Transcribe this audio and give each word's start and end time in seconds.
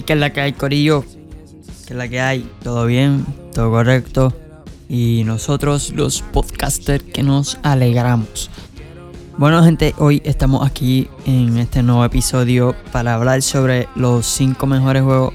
¿Y 0.00 0.02
qué 0.02 0.14
es 0.14 0.18
la 0.18 0.32
que 0.32 0.40
hay, 0.40 0.54
Corillo? 0.54 1.04
¿Qué 1.86 1.92
es 1.92 1.94
la 1.94 2.08
que 2.08 2.22
hay? 2.22 2.50
¿Todo 2.62 2.86
bien? 2.86 3.26
¿Todo 3.52 3.70
correcto? 3.70 4.34
Y 4.88 5.24
nosotros, 5.26 5.92
los 5.94 6.22
podcasters, 6.22 7.04
que 7.04 7.22
nos 7.22 7.58
alegramos. 7.62 8.48
Bueno, 9.36 9.62
gente, 9.62 9.94
hoy 9.98 10.22
estamos 10.24 10.66
aquí 10.66 11.06
en 11.26 11.58
este 11.58 11.82
nuevo 11.82 12.02
episodio 12.02 12.74
para 12.92 13.12
hablar 13.12 13.42
sobre 13.42 13.88
los 13.94 14.24
5 14.24 14.66
mejores 14.66 15.02
juegos, 15.02 15.34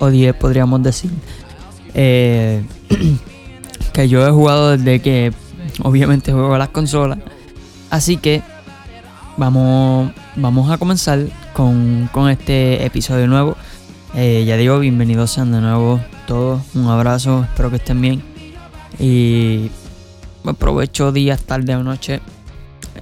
o 0.00 0.10
10 0.10 0.34
podríamos 0.34 0.82
decir, 0.82 1.10
eh, 1.94 2.62
que 3.94 4.06
yo 4.06 4.28
he 4.28 4.30
jugado 4.30 4.76
desde 4.76 5.00
que 5.00 5.32
obviamente 5.82 6.30
juego 6.30 6.54
a 6.54 6.58
las 6.58 6.68
consolas. 6.68 7.20
Así 7.88 8.18
que 8.18 8.42
vamos, 9.38 10.12
vamos 10.36 10.70
a 10.70 10.76
comenzar 10.76 11.20
con, 11.54 12.10
con 12.12 12.28
este 12.28 12.84
episodio 12.84 13.26
nuevo. 13.26 13.56
Eh, 14.14 14.44
ya 14.46 14.56
digo, 14.56 14.78
bienvenidos 14.78 15.30
sean 15.30 15.52
de 15.52 15.60
nuevo 15.60 16.00
todos. 16.26 16.62
Un 16.74 16.86
abrazo, 16.86 17.44
espero 17.44 17.70
que 17.70 17.76
estén 17.76 18.00
bien. 18.00 18.22
Y 18.98 19.70
aprovecho 20.44 21.12
días, 21.12 21.42
tarde 21.42 21.76
o 21.76 21.82
noche 21.82 22.20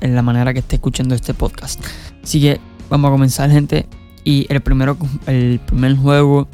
en 0.00 0.14
la 0.14 0.22
manera 0.22 0.52
que 0.52 0.58
esté 0.58 0.76
escuchando 0.76 1.14
este 1.14 1.32
podcast. 1.32 1.80
Así 2.22 2.40
que 2.40 2.60
vamos 2.90 3.08
a 3.08 3.12
comenzar, 3.12 3.50
gente. 3.50 3.86
Y 4.24 4.46
el 4.48 4.60
primero, 4.60 4.96
el 5.26 5.60
primer 5.64 5.96
juego 5.96 6.48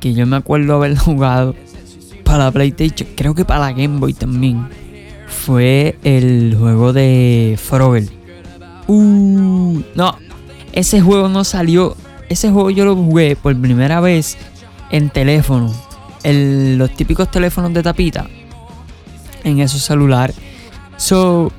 que 0.00 0.12
yo 0.12 0.26
me 0.26 0.36
acuerdo 0.36 0.74
haber 0.74 0.96
jugado 0.98 1.54
para 2.24 2.44
la 2.44 2.52
PlayStation, 2.52 3.08
creo 3.16 3.34
que 3.34 3.44
para 3.44 3.60
la 3.60 3.72
Game 3.72 3.98
Boy 3.98 4.12
también, 4.12 4.68
fue 5.26 5.98
el 6.04 6.54
juego 6.58 6.92
de 6.92 7.58
Frogger. 7.60 8.08
Uh, 8.86 9.80
no, 9.94 10.18
ese 10.72 11.00
juego 11.00 11.28
no 11.28 11.44
salió. 11.44 11.96
Ese 12.28 12.50
juego 12.50 12.70
yo 12.70 12.84
lo 12.84 12.94
jugué 12.94 13.36
por 13.36 13.58
primera 13.60 14.00
vez 14.00 14.36
en 14.90 15.10
teléfono. 15.10 15.72
En 16.22 16.78
los 16.78 16.90
típicos 16.94 17.30
teléfonos 17.30 17.72
de 17.74 17.82
tapita. 17.82 18.26
En 19.42 19.60
esos 19.60 19.82
celulares. 19.82 20.36
So. 20.96 21.52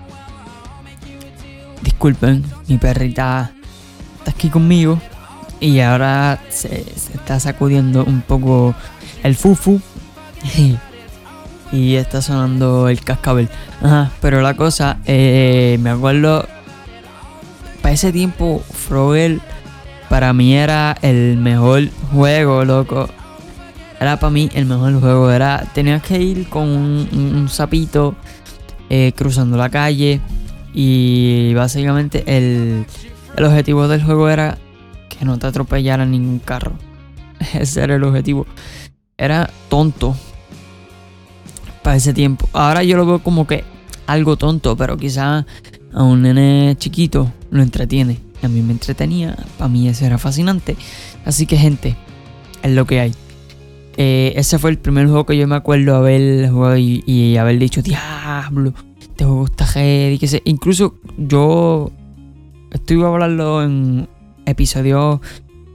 Disculpen, 1.81 2.44
mi 2.67 2.77
perrita 2.77 3.52
está 4.17 4.31
aquí 4.31 4.49
conmigo. 4.49 4.99
Y 5.59 5.80
ahora 5.80 6.41
se, 6.49 6.81
está 7.13 7.39
sacudiendo 7.39 8.03
un 8.03 8.22
poco 8.22 8.73
el 9.23 9.35
fufu. 9.35 9.79
y 11.72 11.95
está 11.95 12.22
sonando 12.22 12.89
el 12.89 13.02
cascabel. 13.02 13.50
Ajá, 13.81 14.11
pero 14.22 14.41
la 14.41 14.55
cosa, 14.55 14.97
eh, 15.05 15.77
me 15.81 15.89
acuerdo 15.89 16.47
para 17.81 17.94
ese 17.94 18.11
tiempo, 18.11 18.63
Frogel 18.73 19.41
para 20.16 20.31
mí 20.31 20.55
era 20.55 20.95
el 21.02 21.35
mejor 21.35 21.89
juego, 22.13 22.63
loco. 22.63 23.09
Era 23.99 24.17
para 24.17 24.30
mí 24.31 24.49
el 24.53 24.66
mejor 24.66 24.97
juego. 25.02 25.30
Era, 25.30 25.69
tenías 25.73 26.02
que 26.02 26.17
ir 26.22 26.47
con 26.47 26.69
un, 26.69 27.49
sapito 27.49 28.16
eh, 28.89 29.11
cruzando 29.13 29.57
la 29.57 29.69
calle. 29.69 30.22
Y 30.73 31.53
básicamente 31.53 32.23
el, 32.27 32.85
el 33.35 33.44
objetivo 33.44 33.89
del 33.89 34.05
juego 34.05 34.30
era 34.30 34.57
que 35.09 35.25
no 35.25 35.38
te 35.38 35.47
atropellara 35.47 36.05
ningún 36.05 36.39
carro. 36.39 36.72
Ese 37.53 37.84
era 37.84 37.95
el 37.95 38.03
objetivo. 38.06 38.47
Era 39.17 39.50
tonto 39.67 40.16
para 41.84 41.97
ese 41.97 42.13
tiempo. 42.13 42.47
Ahora 42.53 42.84
yo 42.84 42.95
lo 42.95 43.06
veo 43.06 43.19
como 43.19 43.45
que 43.45 43.66
algo 44.07 44.38
tonto, 44.38 44.78
pero 44.78 44.95
quizás 44.95 45.44
a 45.94 46.03
un 46.03 46.22
nene 46.22 46.78
chiquito 46.79 47.34
lo 47.51 47.61
entretiene. 47.61 48.25
A 48.41 48.47
mí 48.47 48.62
me 48.62 48.73
entretenía, 48.73 49.35
para 49.57 49.69
mí 49.69 49.88
eso 49.88 50.06
era 50.06 50.18
fascinante. 50.18 50.75
Así 51.25 51.46
que 51.46 51.57
gente, 51.57 51.96
es 52.62 52.72
lo 52.72 52.85
que 52.85 53.00
hay. 53.00 53.13
Eh, 53.97 54.34
ese 54.35 54.59
fue 54.59 54.72
el 54.72 54.78
primer 54.78 55.07
juego 55.07 55.25
que 55.25 55.38
yo 55.38 55.47
me 55.47 55.56
acuerdo 55.56 55.96
haber 55.96 56.50
jugado 56.50 56.78
y, 56.78 57.38
haber 57.38 57.59
dicho, 57.59 57.81
diablo, 57.81 58.73
este 59.00 59.23
juego 59.23 59.46
está 59.46 59.66
heavy. 59.66 60.19
Que 60.19 60.41
Incluso 60.46 60.96
yo 61.18 61.91
estuve 62.72 63.03
a 63.03 63.07
hablarlo 63.07 63.63
en 63.63 64.07
episodios 64.46 65.22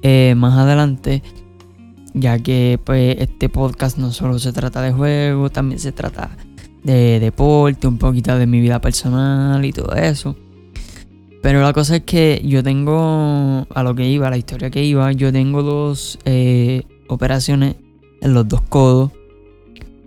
eh, 0.03 0.35
más 0.37 0.59
adelante, 0.59 1.23
ya 2.15 2.39
que 2.39 2.79
pues 2.85 3.17
este 3.19 3.49
podcast 3.49 3.99
no 3.99 4.13
solo 4.13 4.39
se 4.39 4.53
trata 4.53 4.83
de 4.83 4.93
juegos, 4.93 5.53
también 5.53 5.79
se 5.79 5.93
trata 5.93 6.31
de 6.83 7.21
deporte, 7.21 7.87
un 7.87 7.99
poquito 7.99 8.37
de 8.37 8.47
mi 8.47 8.61
vida 8.61 8.81
personal 8.81 9.65
y 9.65 9.73
todo 9.73 9.95
eso. 9.95 10.37
Pero 11.43 11.63
la 11.63 11.73
cosa 11.73 11.97
es 11.97 12.03
que 12.03 12.43
yo 12.45 12.63
tengo, 12.63 13.67
a 13.73 13.83
lo 13.83 13.95
que 13.95 14.09
iba, 14.09 14.27
a 14.27 14.31
la 14.31 14.37
historia 14.37 14.71
que 14.71 14.85
iba, 14.85 15.11
yo 15.13 15.33
tengo 15.33 15.63
dos 15.63 16.19
eh, 16.25 16.83
operaciones 17.09 17.77
en 18.21 18.35
los 18.35 18.47
dos 18.49 18.61
codos. 18.63 19.11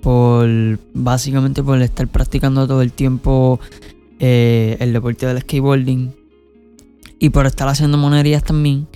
Por 0.01 0.49
básicamente 0.93 1.63
por 1.63 1.81
estar 1.81 2.07
practicando 2.09 2.67
todo 2.67 2.81
el 2.81 2.91
tiempo 2.91 3.59
eh, 4.19 4.77
el 4.79 4.93
deporte 4.93 5.25
del 5.25 5.39
skateboarding. 5.41 6.13
Y 7.19 7.29
por 7.29 7.45
estar 7.45 7.67
haciendo 7.67 7.97
monerías 7.97 8.43
también. 8.43 8.87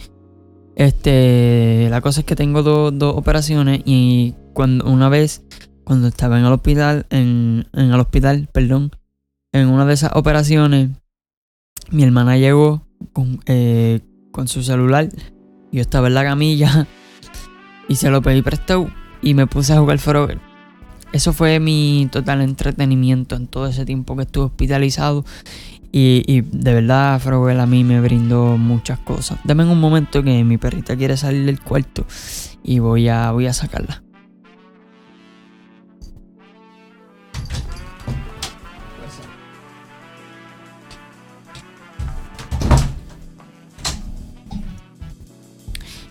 Este, 0.75 1.88
la 1.90 2.02
cosa 2.02 2.19
es 2.19 2.25
que 2.25 2.36
tengo 2.36 2.62
dos 2.62 3.16
operaciones 3.16 3.81
y 3.86 4.36
cuando 4.54 4.86
una 4.86 5.09
vez 5.09 5.42
cuando 5.88 6.09
estaba 6.09 6.38
en 6.38 6.46
el 6.46 6.52
hospital, 6.52 7.06
en, 7.12 7.66
el 7.72 7.94
hospital, 7.94 8.50
perdón, 8.52 8.92
en 9.54 9.69
una 9.69 9.86
de 9.86 9.94
esas 9.94 10.12
operaciones, 10.16 10.90
mi 11.92 12.03
hermana 12.03 12.38
llegó 12.38 12.84
con, 13.14 13.40
eh, 13.46 14.02
con 14.31 14.48
su 14.48 14.64
celular. 14.64 15.09
Yo 15.72 15.81
estaba 15.81 16.08
en 16.08 16.14
la 16.14 16.24
camilla 16.24 16.88
y 17.88 17.96
se 17.96 18.09
lo 18.09 18.22
pedí 18.22 18.42
prestado 18.42 18.90
y 19.22 19.34
me 19.34 19.48
puse 19.48 19.74
a 19.74 19.80
jugar 19.80 20.00
Frogger. 20.00 20.40
Eso 21.14 21.34
fue 21.34 21.59
mi 21.59 22.08
total 22.12 22.42
entretenimiento 22.42 23.36
en 23.36 23.48
todo 23.48 23.68
ese 23.68 23.86
tiempo 23.86 24.16
que 24.16 24.24
estuve 24.24 24.46
hospitalizado. 24.46 25.25
Y, 26.00 26.42
de 26.42 26.74
verdad, 26.74 27.20
Frogger 27.20 27.59
a 27.59 27.66
mí 27.66 27.84
me 27.84 28.00
brindó 28.02 28.58
muchas 28.58 29.00
cosas. 29.00 29.40
Dame 29.46 29.64
un 29.64 29.80
momento 29.80 30.22
que 30.22 30.44
mi 30.44 30.58
perrita 30.58 30.96
quiere 30.96 31.18
salir 31.18 31.46
del 31.46 31.59
cuarto 31.59 32.06
y 32.64 32.78
voy 32.80 33.08
a, 33.08 33.31
voy 33.31 33.48
a 33.48 33.54
sacarla. 33.54 34.04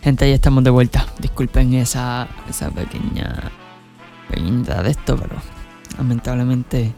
Gente, 0.07 0.29
ya 0.29 0.37
estamos 0.37 0.63
de 0.63 0.71
vuelta. 0.71 1.05
Disculpen 1.19 1.75
esa, 1.75 2.29
esa 2.49 2.71
pequeña 2.71 3.51
pequeña 4.31 4.81
de 4.81 4.91
esto, 4.93 5.17
pero 5.17 5.35
lamentablemente 5.99 6.95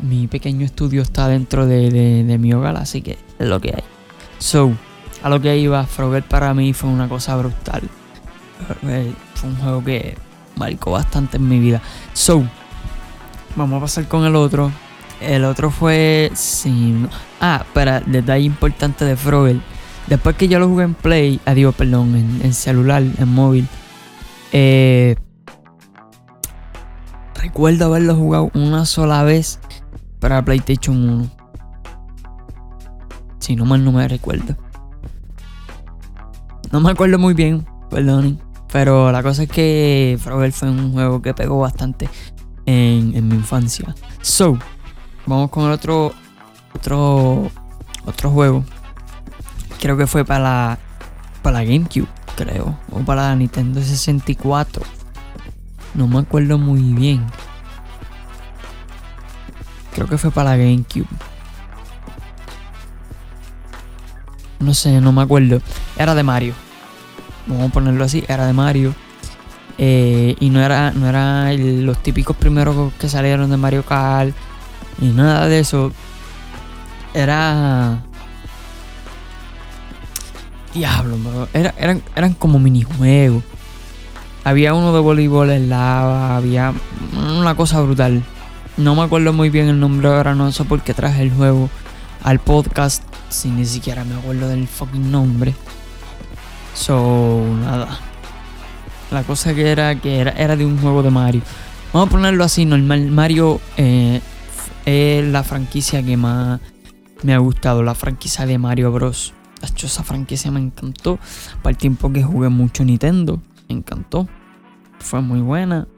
mi 0.00 0.26
pequeño 0.26 0.66
estudio 0.66 1.00
está 1.00 1.28
dentro 1.28 1.64
de, 1.66 2.36
mi 2.38 2.52
hogar, 2.52 2.76
así 2.76 3.00
que 3.00 3.12
es 3.38 3.48
lo 3.48 3.58
que 3.58 3.70
hay. 3.70 3.84
So, 4.38 4.70
a 5.22 5.30
lo 5.30 5.40
que 5.40 5.56
iba, 5.56 5.86
Frogger 5.86 6.24
para 6.24 6.52
mí 6.52 6.74
fue 6.74 6.90
una 6.90 7.08
cosa 7.08 7.36
brutal. 7.36 7.88
Fue 8.82 9.48
un 9.48 9.56
juego 9.56 9.82
que 9.82 10.18
marcó 10.56 10.90
bastante 10.90 11.38
en 11.38 11.48
mi 11.48 11.58
vida. 11.58 11.80
So, 12.12 12.44
vamos 13.56 13.78
a 13.78 13.80
pasar 13.80 14.08
con 14.08 14.26
el 14.26 14.36
otro. 14.36 14.70
El 15.22 15.46
otro 15.46 15.70
fue. 15.70 16.30
Sin... 16.34 17.08
Ah, 17.40 17.64
para 17.72 18.00
detalle 18.00 18.44
importante 18.44 19.06
de 19.06 19.16
Frogger 19.16 19.71
Después 20.06 20.36
que 20.36 20.48
yo 20.48 20.58
lo 20.58 20.68
jugué 20.68 20.84
en 20.84 20.94
Play, 20.94 21.40
adiós, 21.46 21.74
perdón, 21.74 22.14
en, 22.42 22.52
celular, 22.52 23.02
en 23.02 23.28
móvil, 23.28 23.68
eh, 24.52 25.16
recuerdo 27.40 27.86
haberlo 27.86 28.16
jugado 28.16 28.50
una 28.54 28.84
sola 28.84 29.22
vez 29.22 29.60
para 30.20 30.44
PlayStation 30.44 31.08
1. 31.08 31.30
Si 33.38 33.56
no 33.56 33.64
mal 33.64 33.84
no 33.84 33.92
me 33.92 34.06
recuerdo. 34.06 34.56
No 36.70 36.80
me 36.80 36.90
acuerdo 36.90 37.18
muy 37.18 37.34
bien, 37.34 37.66
perdón. 37.90 38.40
Pero 38.72 39.12
la 39.12 39.22
cosa 39.22 39.42
es 39.42 39.50
que 39.50 40.18
Frogger 40.20 40.52
fue 40.52 40.70
un 40.70 40.92
juego 40.92 41.20
que 41.20 41.34
pegó 41.34 41.58
bastante 41.60 42.08
en, 42.64 43.28
mi 43.28 43.34
infancia. 43.34 43.94
So, 44.22 44.58
vamos 45.26 45.50
con 45.50 45.70
otro, 45.70 46.12
otro, 46.74 47.50
otro 48.06 48.30
juego 48.30 48.64
creo 49.82 49.96
que 49.96 50.06
fue 50.06 50.24
para 50.24 50.38
la, 50.38 50.78
para 51.42 51.58
la 51.58 51.64
GameCube, 51.64 52.06
creo, 52.36 52.78
o 52.92 53.00
para 53.00 53.30
la 53.30 53.34
Nintendo 53.34 53.82
64. 53.82 54.84
No 55.94 56.06
me 56.06 56.20
acuerdo 56.20 56.56
muy 56.56 56.80
bien. 56.80 57.26
Creo 59.92 60.06
que 60.06 60.18
fue 60.18 60.30
para 60.30 60.50
la 60.50 60.56
GameCube. 60.56 61.08
No 64.60 64.72
sé, 64.72 65.00
no 65.00 65.10
me 65.10 65.22
acuerdo. 65.22 65.60
Era 65.98 66.14
de 66.14 66.22
Mario. 66.22 66.54
Vamos 67.48 67.70
a 67.70 67.72
ponerlo 67.72 68.04
así, 68.04 68.24
era 68.28 68.46
de 68.46 68.52
Mario. 68.52 68.94
Eh, 69.78 70.36
y 70.38 70.50
no 70.50 70.62
era, 70.62 70.92
no 70.92 71.08
era 71.08 71.52
los 71.54 72.00
típicos 72.00 72.36
primeros 72.36 72.92
que 73.00 73.08
salieron 73.08 73.50
de 73.50 73.56
Mario 73.56 73.84
Kart. 73.84 74.32
Y 75.00 75.06
nada 75.06 75.48
de 75.48 75.58
eso. 75.58 75.90
Era 77.14 78.04
Diablo, 80.74 81.48
eran, 81.52 82.02
eran 82.16 82.34
como 82.34 82.58
minijuegos. 82.58 83.42
Había 84.44 84.74
uno 84.74 84.92
de 84.92 85.00
voleibol 85.00 85.50
en 85.50 85.68
lava, 85.68 86.36
había 86.36 86.72
una 87.14 87.54
cosa 87.54 87.80
brutal. 87.80 88.22
No 88.76 88.94
me 88.94 89.02
acuerdo 89.02 89.32
muy 89.32 89.50
bien 89.50 89.68
el 89.68 89.78
nombre 89.78 90.08
ahora, 90.08 90.34
no 90.34 90.50
sé 90.50 90.64
por 90.64 90.82
qué 90.82 90.94
traje 90.94 91.22
el 91.22 91.30
juego 91.30 91.68
al 92.22 92.38
podcast 92.38 93.02
si 93.28 93.50
ni 93.50 93.66
siquiera 93.66 94.04
me 94.04 94.14
acuerdo 94.14 94.48
del 94.48 94.66
fucking 94.66 95.10
nombre. 95.10 95.54
So, 96.74 97.44
nada. 97.60 97.98
La 99.10 99.22
cosa 99.24 99.54
que 99.54 99.70
era 99.70 99.94
que 99.94 100.20
era, 100.20 100.30
era 100.32 100.56
de 100.56 100.64
un 100.64 100.78
juego 100.78 101.02
de 101.02 101.10
Mario. 101.10 101.42
Vamos 101.92 102.08
a 102.08 102.10
ponerlo 102.10 102.44
así, 102.44 102.64
normal. 102.64 103.10
Mario 103.10 103.60
eh, 103.76 104.20
es 104.86 105.24
la 105.26 105.44
franquicia 105.44 106.02
que 106.02 106.16
más 106.16 106.60
me 107.22 107.34
ha 107.34 107.38
gustado, 107.38 107.82
la 107.82 107.94
franquicia 107.94 108.46
de 108.46 108.58
Mario 108.58 108.90
Bros. 108.90 109.34
Esa 109.62 110.04
franquicia 110.04 110.50
me 110.50 110.60
encantó. 110.60 111.18
Para 111.62 111.70
el 111.72 111.76
tiempo 111.76 112.12
que 112.12 112.22
jugué 112.22 112.48
mucho 112.48 112.84
Nintendo, 112.84 113.42
me 113.68 113.76
encantó. 113.76 114.28
Fue 114.98 115.20
muy 115.20 115.40
buena. 115.40 115.88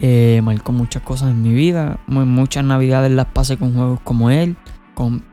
Eh, 0.00 0.40
marcó 0.42 0.72
muchas 0.72 1.02
cosas 1.02 1.30
en 1.30 1.42
mi 1.42 1.52
vida. 1.52 2.00
Muchas 2.06 2.64
navidades 2.64 3.10
las 3.12 3.26
pasé 3.26 3.56
con 3.56 3.74
juegos 3.74 4.00
como 4.00 4.30
él. 4.30 4.56
Con, 4.94 5.24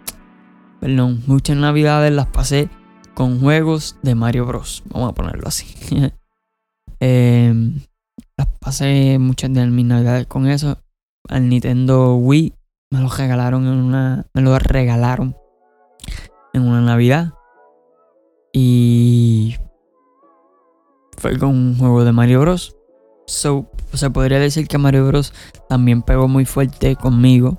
perdón, 0.79 1.23
muchas 1.27 1.57
navidades 1.57 2.13
las 2.13 2.27
pasé 2.27 2.69
con 3.13 3.39
juegos 3.39 3.97
de 4.01 4.15
Mario 4.15 4.45
Bros. 4.45 4.83
Vamos 4.89 5.11
a 5.11 5.13
ponerlo 5.13 5.47
así. 5.47 5.67
Em, 7.03 7.81
las 8.37 8.47
pasé 8.59 9.17
muchas 9.17 9.51
de 9.51 9.65
mis 9.65 9.85
navidades 9.85 10.27
con 10.27 10.47
eso. 10.47 10.77
Al 11.27 11.49
Nintendo 11.49 12.15
Wii 12.15 12.53
me 12.91 12.99
lo 12.99 13.09
regalaron 13.09 13.65
en 13.65 13.73
una. 13.73 14.27
Me 14.35 14.41
lo 14.41 14.57
regalaron 14.59 15.35
en 16.53 16.67
una 16.67 16.81
Navidad. 16.81 17.33
Y 18.53 19.55
fue 21.17 21.37
con 21.37 21.49
un 21.49 21.77
juego 21.77 22.03
de 22.03 22.11
Mario 22.11 22.41
Bros. 22.41 22.75
So, 23.27 23.69
o 23.93 23.97
sea, 23.97 24.09
podría 24.09 24.39
decir 24.39 24.67
que 24.67 24.77
Mario 24.77 25.07
Bros. 25.07 25.33
también 25.69 26.01
pegó 26.01 26.27
muy 26.27 26.45
fuerte 26.45 26.95
conmigo. 26.95 27.57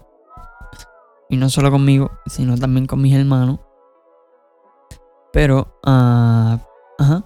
Y 1.30 1.36
no 1.36 1.48
solo 1.48 1.70
conmigo, 1.70 2.10
sino 2.26 2.58
también 2.58 2.86
con 2.86 3.00
mis 3.00 3.14
hermanos. 3.14 3.60
Pero, 5.32 5.78
uh, 5.86 6.58
ajá. 6.98 7.24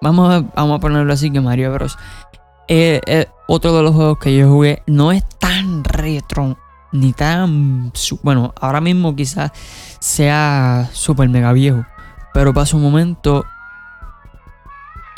Vamos 0.00 0.32
a, 0.32 0.40
vamos 0.54 0.78
a 0.78 0.80
ponerlo 0.80 1.12
así 1.12 1.30
que 1.30 1.40
Mario 1.40 1.72
Bros. 1.72 1.98
Eh, 2.68 3.00
eh, 3.06 3.26
otro 3.46 3.76
de 3.76 3.82
los 3.82 3.94
juegos 3.94 4.18
que 4.18 4.34
yo 4.34 4.48
jugué 4.48 4.82
no 4.86 5.12
es 5.12 5.22
tan 5.38 5.84
retro 5.84 6.56
ni 6.94 7.12
tan... 7.12 7.92
Bueno, 8.22 8.54
ahora 8.58 8.80
mismo 8.80 9.14
quizás 9.14 9.50
sea 9.98 10.88
súper 10.92 11.28
mega 11.28 11.52
viejo. 11.52 11.84
Pero 12.32 12.54
para 12.54 12.64
su 12.64 12.78
momento... 12.78 13.44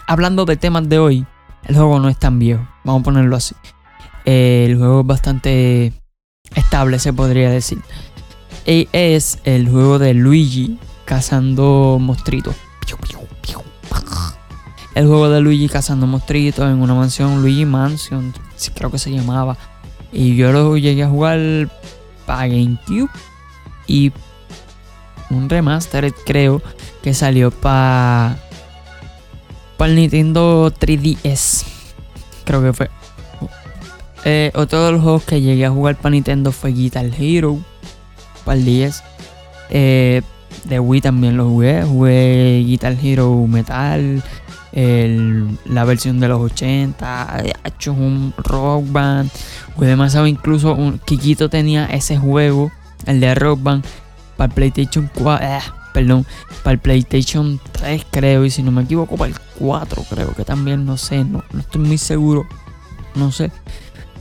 Hablando 0.09 0.45
de 0.45 0.57
temas 0.57 0.89
de 0.89 0.99
hoy, 0.99 1.27
el 1.65 1.75
juego 1.75 2.01
no 2.01 2.09
es 2.09 2.19
tan 2.19 2.39
viejo. 2.39 2.67
Vamos 2.85 3.03
a 3.03 3.05
ponerlo 3.05 3.37
así. 3.37 3.55
el 4.25 4.79
juego 4.79 5.01
es 5.01 5.07
bastante 5.07 5.93
estable, 6.55 6.99
se 6.99 7.13
podría 7.13 7.51
decir. 7.51 7.79
Y 8.65 8.89
es 8.93 9.39
el 9.45 9.69
juego 9.69 9.99
de 9.99 10.15
Luigi 10.15 10.79
cazando 11.05 11.99
monstruitos. 12.01 12.57
El 14.95 15.07
juego 15.07 15.29
de 15.29 15.41
Luigi 15.41 15.69
cazando 15.69 16.07
monstruitos 16.07 16.65
en 16.65 16.81
una 16.81 16.95
mansión, 16.95 17.43
Luigi 17.43 17.67
Mansion, 17.67 18.33
creo 18.75 18.91
que 18.91 18.99
se 18.99 19.11
llamaba. 19.11 19.57
Y 20.13 20.37
yo 20.37 20.53
lo 20.53 20.77
llegué 20.77 21.03
a 21.03 21.09
jugar 21.09 21.69
para 22.27 22.49
GameCube 22.49 23.11
y 23.87 24.13
un 25.31 25.49
remaster 25.49 26.13
creo 26.25 26.63
que 27.03 27.15
salió 27.15 27.51
para 27.51 28.39
para 29.77 29.93
Nintendo 29.93 30.73
3DS. 30.73 31.65
Creo 32.45 32.63
que 32.63 32.73
fue. 32.73 32.91
Eh, 34.25 34.51
otro 34.55 34.85
de 34.87 34.93
los 34.93 35.03
juegos 35.03 35.25
que 35.25 35.41
llegué 35.41 35.67
a 35.67 35.71
jugar 35.71 35.97
para 35.97 36.11
Nintendo 36.11 36.51
fue 36.51 36.73
Guitar 36.73 37.07
Hero 37.19 37.59
para 38.45 38.59
el 38.59 38.65
10. 38.65 39.03
Eh, 39.71 40.23
de 40.65 40.81
Wii 40.81 41.01
también 41.01 41.37
lo 41.37 41.49
jugué. 41.49 41.83
Jugué 41.83 42.65
Guitar 42.67 42.97
Hero 43.01 43.47
Metal, 43.47 44.23
la 44.77 45.85
versión 45.85 46.21
de 46.21 46.29
los 46.29 46.41
80, 46.41 47.43
hecho 47.65 47.93
un 47.93 48.35
rock 48.37 48.85
band. 48.91 49.31
Fue 49.77 49.87
demasiado, 49.87 50.27
incluso 50.27 50.75
un, 50.75 50.99
Kikito 50.99 51.49
tenía 51.49 51.87
ese 51.87 52.19
juego, 52.19 52.71
el 53.07 53.21
de 53.21 53.35
rock 53.35 53.63
band, 53.63 53.85
para 54.37 54.55
PlayStation 54.55 55.11
4, 55.15 55.47
eh, 55.47 55.59
perdón, 55.95 56.27
para 56.63 56.75
el 56.75 56.79
PlayStation 56.79 57.59
3 57.73 58.07
creo, 58.11 58.45
y 58.45 58.51
si 58.51 58.63
no 58.63 58.71
me 58.71 58.83
equivoco, 58.83 59.17
para 59.17 59.31
el 59.31 59.39
4 59.59 60.05
creo 60.11 60.35
que 60.35 60.45
también, 60.45 60.85
no 60.85 60.97
sé, 60.97 61.25
no, 61.25 61.43
no 61.53 61.61
estoy 61.61 61.81
muy 61.81 61.99
seguro, 61.99 62.47
no 63.15 63.33
sé. 63.33 63.51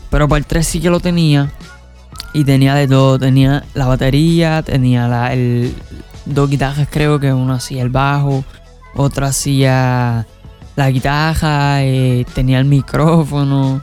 Pero 0.10 0.30
para 0.30 0.40
el 0.40 0.46
3 0.46 0.66
sí 0.66 0.80
que 0.80 0.90
lo 0.90 1.02
tenía. 1.02 1.52
Y 2.34 2.44
tenía 2.44 2.76
de 2.76 2.88
todo. 2.88 3.18
Tenía 3.18 3.64
la 3.74 3.88
batería, 3.88 4.62
tenía 4.62 5.08
la, 5.08 5.34
el, 5.34 5.74
dos 6.26 6.50
guitarras 6.50 6.88
creo 6.90 7.20
que 7.20 7.32
uno 7.34 7.54
hacía 7.54 7.82
el 7.82 7.90
bajo, 7.90 8.44
otro 8.96 9.26
hacía 9.26 10.28
la 10.76 10.92
guitarra, 10.92 11.84
eh, 11.84 12.26
tenía 12.34 12.60
el 12.60 12.66
micrófono, 12.66 13.82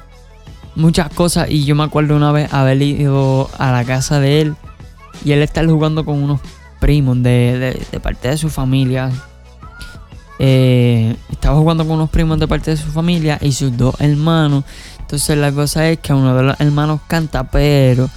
muchas 0.75 1.09
cosas. 1.11 1.51
Y 1.51 1.65
yo 1.65 1.75
me 1.75 1.85
acuerdo 1.85 2.17
una 2.17 2.33
vez 2.33 2.53
haber 2.53 2.81
ido 2.83 3.51
a 3.59 3.73
la 3.73 3.85
casa 3.85 4.21
de 4.21 4.43
él 4.43 4.57
y 5.25 5.33
él 5.33 5.43
estar 5.43 5.67
jugando 5.67 6.05
con 6.05 6.23
unos 6.23 6.41
primos 6.81 7.23
de, 7.23 7.81
parte 8.03 8.29
de 8.29 8.37
su 8.37 8.51
familia. 8.51 9.11
Eh, 10.39 11.15
estaba 11.31 11.57
jugando 11.59 11.85
con 11.85 11.95
unos 11.95 12.11
primos 12.11 12.39
de 12.41 12.49
parte 12.49 12.73
de 12.73 12.77
su 12.77 12.91
familia 12.91 13.39
y 13.41 13.53
sus 13.53 13.77
dos 13.77 13.95
hermanos. 14.01 14.65
Entonces 15.01 15.37
la 15.39 15.53
cosa 15.53 15.89
es 15.89 15.99
que 15.99 16.13
uno 16.13 16.35
de 16.35 16.43
los 16.43 16.61
hermanos 16.61 17.01
canta, 17.07 17.45
pero 17.45 18.09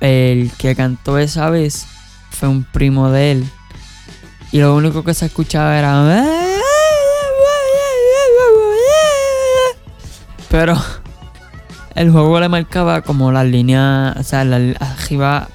el 0.00 0.50
que 0.52 0.74
cantó 0.74 1.18
esa 1.18 1.50
vez 1.50 1.86
fue 2.30 2.48
un 2.48 2.64
primo 2.64 3.10
de 3.10 3.32
él. 3.32 3.50
Y 4.50 4.60
lo 4.60 4.74
único 4.74 5.04
que 5.04 5.14
se 5.14 5.26
escuchaba 5.26 5.78
era... 5.78 6.37
Pero 10.50 10.76
el 11.94 12.10
juego 12.10 12.40
le 12.40 12.48
marcaba 12.48 13.02
como 13.02 13.32
las 13.32 13.46
líneas, 13.46 14.16
o 14.16 14.22
sea, 14.22 14.40
arriba, 14.40 15.48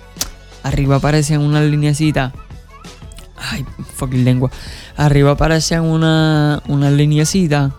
arriba 0.64 0.96
aparecían 0.98 1.42
unas 1.42 1.64
lineecitas. 1.64 2.34
Ay, 3.38 3.66
fucking 3.96 4.24
lengua. 4.24 4.52
Arriba 4.96 5.32
aparecían 5.32 5.84
una, 5.84 6.62
una 6.68 6.90
lineecita. 6.90 7.72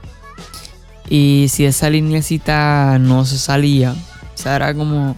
Y 1.08 1.46
si 1.50 1.64
esa 1.64 1.90
lineecita 1.90 2.98
no 2.98 3.24
se 3.24 3.38
salía, 3.38 3.92
o 3.92 4.38
sea, 4.38 4.56
era 4.56 4.74
como. 4.74 5.16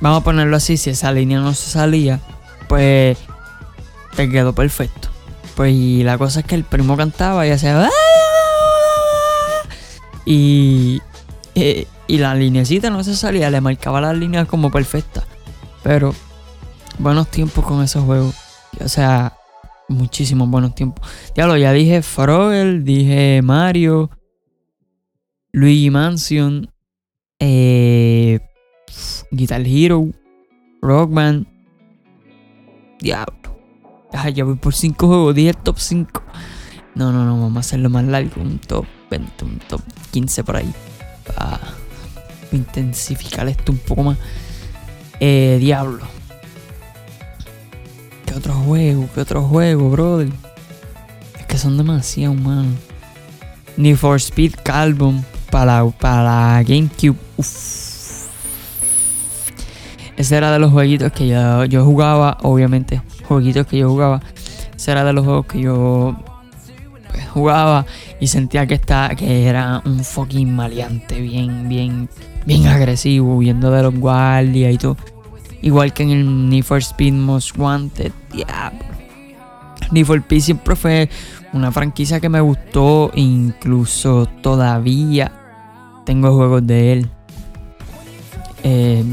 Vamos 0.00 0.20
a 0.20 0.24
ponerlo 0.24 0.56
así: 0.56 0.76
si 0.76 0.90
esa 0.90 1.12
línea 1.12 1.40
no 1.40 1.54
se 1.54 1.70
salía, 1.70 2.20
pues 2.68 3.18
te 4.16 4.28
quedó 4.28 4.54
perfecto. 4.54 5.08
Pues 5.54 5.72
y 5.74 6.02
la 6.02 6.18
cosa 6.18 6.40
es 6.40 6.46
que 6.46 6.54
el 6.54 6.64
primo 6.64 6.96
cantaba 6.96 7.46
y 7.46 7.50
hacía. 7.50 7.88
Y, 10.24 11.00
eh, 11.54 11.86
y 12.06 12.18
la 12.18 12.34
linecita 12.34 12.90
no 12.90 13.02
se 13.04 13.16
salía, 13.16 13.50
le 13.50 13.60
marcaba 13.60 14.00
las 14.00 14.16
líneas 14.16 14.46
como 14.46 14.70
perfecta. 14.70 15.24
Pero 15.82 16.14
buenos 16.98 17.28
tiempos 17.28 17.64
con 17.64 17.82
esos 17.82 18.04
juegos. 18.04 18.34
O 18.80 18.88
sea, 18.88 19.34
muchísimos 19.88 20.48
buenos 20.48 20.74
tiempos. 20.74 21.06
Diablo, 21.34 21.56
ya 21.56 21.72
dije 21.72 22.02
Frogel, 22.02 22.84
dije 22.84 23.40
Mario, 23.42 24.10
Luigi 25.52 25.90
Mansion, 25.90 26.70
eh, 27.38 28.40
Guitar 29.30 29.62
Hero, 29.66 30.08
Rockman. 30.80 31.46
Diablo. 33.00 33.58
ya 34.32 34.44
voy 34.44 34.54
por 34.54 34.74
5 34.74 35.06
juegos, 35.06 35.34
dije 35.34 35.54
top 35.54 35.78
5. 35.78 36.22
No, 36.94 37.10
no, 37.10 37.24
no, 37.24 37.40
vamos 37.40 37.56
a 37.56 37.60
hacerlo 37.60 37.90
más 37.90 38.04
largo, 38.04 38.40
un 38.40 38.58
top 38.58 38.84
20, 39.10 39.44
un 39.44 39.58
top 39.60 39.80
15 40.12 40.44
por 40.44 40.56
ahí. 40.56 40.72
Para 41.26 41.60
intensificar 42.52 43.48
esto 43.48 43.72
un 43.72 43.78
poco 43.78 44.04
más. 44.04 44.18
Eh, 45.18 45.58
Diablo. 45.60 46.04
¿Qué 48.26 48.34
otro 48.34 48.54
juego? 48.54 49.08
¿Qué 49.14 49.20
otro 49.20 49.42
juego, 49.42 49.90
brother? 49.90 50.28
Es 51.38 51.46
que 51.46 51.58
son 51.58 51.76
demasiado 51.76 52.32
humanos. 52.32 52.74
Need 53.76 53.96
for 53.96 54.16
Speed 54.16 54.54
Carbon 54.62 55.24
para, 55.50 55.84
para 55.86 56.62
GameCube. 56.62 57.16
Uf. 57.36 57.92
Ese 60.16 60.36
era 60.36 60.52
de 60.52 60.58
los 60.58 60.70
jueguitos 60.70 61.10
que 61.12 61.26
yo, 61.26 61.64
yo 61.64 61.84
jugaba, 61.84 62.38
obviamente. 62.42 63.02
Jueguitos 63.24 63.66
que 63.66 63.78
yo 63.78 63.88
jugaba. 63.88 64.20
Ese 64.76 64.92
era 64.92 65.04
de 65.04 65.12
los 65.12 65.24
juegos 65.24 65.46
que 65.46 65.60
yo 65.60 66.16
jugaba 67.32 67.86
y 68.20 68.26
sentía 68.26 68.66
que, 68.66 68.74
está, 68.74 69.14
que 69.16 69.46
era 69.46 69.82
un 69.84 70.04
fucking 70.04 70.54
maleante, 70.54 71.20
bien, 71.20 71.68
bien, 71.68 72.08
bien 72.46 72.66
agresivo, 72.66 73.36
huyendo 73.36 73.70
de 73.70 73.82
los 73.82 73.94
guardias 73.94 74.74
y 74.74 74.78
todo. 74.78 74.96
Igual 75.62 75.92
que 75.92 76.02
en 76.02 76.10
el 76.10 76.48
Need 76.50 76.64
for 76.64 76.78
Speed 76.78 77.14
Most 77.14 77.56
Wanted, 77.56 78.12
diablo. 78.32 78.80
Need 79.90 80.06
for 80.06 80.18
Speed 80.18 80.40
siempre 80.40 80.76
fue 80.76 81.08
una 81.52 81.70
franquicia 81.70 82.20
que 82.20 82.28
me 82.28 82.40
gustó, 82.40 83.10
incluso 83.14 84.26
todavía 84.42 85.32
tengo 86.04 86.34
juegos 86.34 86.66
de 86.66 86.92
él. 86.92 87.10
Eh, 88.64 89.04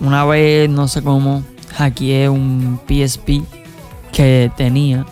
una 0.00 0.24
vez, 0.24 0.68
no 0.68 0.88
sé 0.88 1.02
cómo, 1.02 1.42
hackeé 1.76 2.28
un 2.28 2.80
PSP 2.86 3.42
que 4.12 4.50
tenía. 4.56 5.06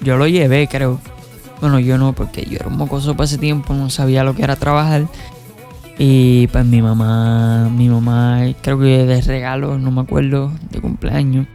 Yo 0.00 0.16
lo 0.16 0.26
llevé, 0.26 0.68
creo. 0.68 1.00
Bueno, 1.66 1.80
yo 1.80 1.98
no, 1.98 2.12
porque 2.12 2.44
yo 2.44 2.58
era 2.58 2.68
un 2.68 2.76
mocoso 2.76 3.16
para 3.16 3.24
ese 3.24 3.38
tiempo, 3.38 3.74
no 3.74 3.90
sabía 3.90 4.22
lo 4.22 4.36
que 4.36 4.44
era 4.44 4.54
trabajar. 4.54 5.08
Y 5.98 6.46
pues 6.46 6.64
mi 6.64 6.80
mamá, 6.80 7.68
mi 7.74 7.88
mamá, 7.88 8.42
creo 8.62 8.78
que 8.78 9.04
de 9.04 9.20
regalo, 9.20 9.76
no 9.76 9.90
me 9.90 10.02
acuerdo, 10.02 10.52
de 10.70 10.80
cumpleaños, 10.80 11.48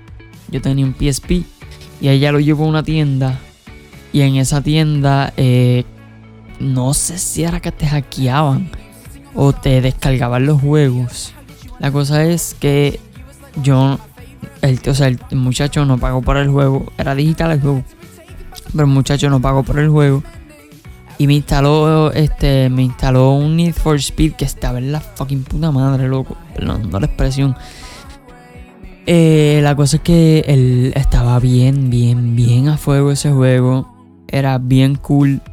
yo 0.50 0.62
tenía 0.62 0.86
un 0.86 0.94
PSP 0.94 1.46
y 2.01 2.10
ella 2.10 2.34
lo 2.34 2.41
llevó 2.41 2.65
a 2.65 2.68
una 2.68 2.84
tienda. 2.84 3.39
Y 4.12 4.20
en 4.20 4.36
esa 4.36 4.62
tienda, 4.62 5.32
eh, 5.38 5.86
no 6.60 6.94
sé 6.94 7.18
si 7.18 7.44
era 7.44 7.62
que 7.62 7.72
te 7.72 7.88
hackeaban 7.88 8.70
o 9.34 9.53
te 9.53 9.80
descargaban 9.80 10.46
los 10.46 10.60
juegos. 10.60 11.34
La 11.80 11.89
cosa 11.89 12.25
es 12.25 12.53
que 12.60 13.00
yo, 13.63 13.98
el, 14.62 14.77
o 14.89 14.94
sea, 14.94 15.08
el 15.08 15.20
muchacho 15.32 15.86
no 15.86 15.98
pagó 15.98 16.22
por 16.22 16.36
el 16.36 16.50
juego, 16.50 16.91
era 16.98 17.15
digital 17.15 17.51
el 17.51 17.62
juego, 17.62 17.86
pero 18.71 18.85
el 18.85 18.91
muchacho 18.91 19.29
no 19.29 19.41
pagó 19.41 19.63
por 19.63 19.79
el 19.79 19.89
juego 19.89 20.23
y 21.21 21.27
me 21.27 21.35
instaló, 21.35 22.11
este, 22.13 22.67
me 22.69 22.81
instaló 22.81 23.33
un 23.33 23.55
Need 23.55 23.73
for 23.75 23.95
Speed 23.97 24.33
que 24.33 24.45
estaba 24.45 24.79
en 24.79 24.91
la 24.91 24.99
fucking 24.99 25.43
puta 25.43 25.69
madre, 25.69 26.07
loco. 26.07 26.35
Perdón, 26.55 26.89
no 26.89 26.99
la 26.99 27.05
expresión. 27.05 27.55
Eh, 29.05 29.59
la 29.61 29.75
cosa 29.75 29.97
es 29.97 30.01
que 30.01 30.43
él 30.47 30.93
estaba 30.95 31.37
bien, 31.37 31.91
bien, 31.91 32.35
bien 32.35 32.69
a 32.69 32.77
fuego 32.77 33.11
ese 33.11 33.29
juego. 33.31 33.95
Era 34.27 34.57
bien 34.57 34.95
cool. 34.95 35.43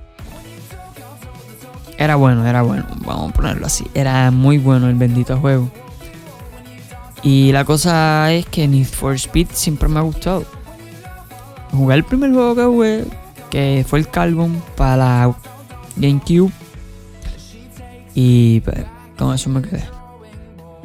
Era 1.98 2.16
bueno, 2.16 2.46
era 2.46 2.62
bueno. 2.62 2.86
Vamos 3.04 3.32
a 3.32 3.34
ponerlo 3.34 3.66
así. 3.66 3.84
Era 3.92 4.30
muy 4.30 4.56
bueno 4.56 4.88
el 4.88 4.94
bendito 4.94 5.36
juego. 5.36 5.70
Y 7.22 7.52
la 7.52 7.66
cosa 7.66 8.32
es 8.32 8.46
que 8.46 8.66
Need 8.66 8.86
for 8.86 9.14
Speed 9.16 9.48
siempre 9.52 9.90
me 9.90 9.98
ha 9.98 10.02
gustado. 10.02 10.46
Jugué 11.72 11.94
el 11.94 12.04
primer 12.04 12.32
juego 12.32 12.54
que 12.54 12.64
jugué, 12.64 13.04
que 13.50 13.84
fue 13.86 13.98
el 14.00 14.08
Carbon 14.08 14.62
para 14.76 14.96
la 14.96 15.36
GameCube. 15.96 16.52
Y 18.14 18.60
pues, 18.60 18.84
con 19.16 19.34
eso 19.34 19.50
me 19.50 19.62
quedé. 19.62 19.84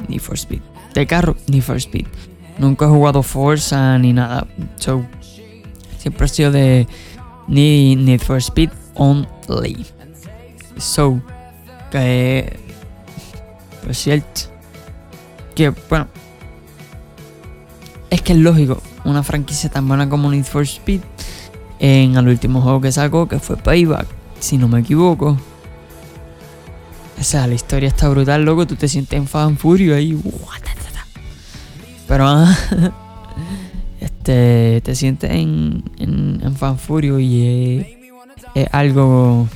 Need 0.08 0.20
for 0.20 0.36
Speed. 0.36 0.60
De 0.94 1.06
carro, 1.06 1.36
Need 1.48 1.62
for 1.62 1.76
Speed. 1.76 2.06
Nunca 2.58 2.84
he 2.84 2.88
jugado 2.88 3.22
Forza 3.22 3.98
ni 3.98 4.12
nada. 4.12 4.46
So, 4.76 5.04
siempre 5.98 6.26
he 6.26 6.28
sido 6.28 6.52
de 6.52 6.86
Need, 7.48 8.20
for 8.20 8.36
Speed 8.40 8.70
only. 8.94 9.86
So, 10.76 11.20
que. 11.90 12.58
Pues 13.84 13.98
cierto. 13.98 14.42
Que, 15.54 15.70
bueno. 15.70 16.06
Es 18.10 18.22
que 18.22 18.32
es 18.32 18.38
lógico. 18.38 18.80
Una 19.04 19.22
franquicia 19.22 19.70
tan 19.70 19.86
buena 19.86 20.08
como 20.08 20.30
Need 20.30 20.44
for 20.44 20.62
Speed. 20.62 21.00
En 21.78 22.16
el 22.16 22.28
último 22.28 22.60
juego 22.60 22.80
que 22.80 22.92
sacó, 22.92 23.28
que 23.28 23.38
fue 23.38 23.56
Payback 23.56 24.06
si 24.44 24.58
no 24.58 24.68
me 24.68 24.80
equivoco. 24.80 25.38
O 27.18 27.22
sea, 27.22 27.46
la 27.46 27.54
historia 27.54 27.88
está 27.88 28.08
brutal, 28.08 28.44
loco. 28.44 28.66
Tú 28.66 28.76
te 28.76 28.88
sientes 28.88 29.18
en 29.18 29.26
fan 29.26 29.56
furio 29.56 29.94
ahí. 29.94 30.20
Pero 32.06 32.28
este, 34.00 34.82
te 34.82 34.94
sientes 34.94 35.30
en, 35.30 35.82
en, 35.98 36.56
fan 36.56 36.78
furio 36.78 37.18
y 37.18 37.86
es, 38.54 38.68
algo, 38.72 39.48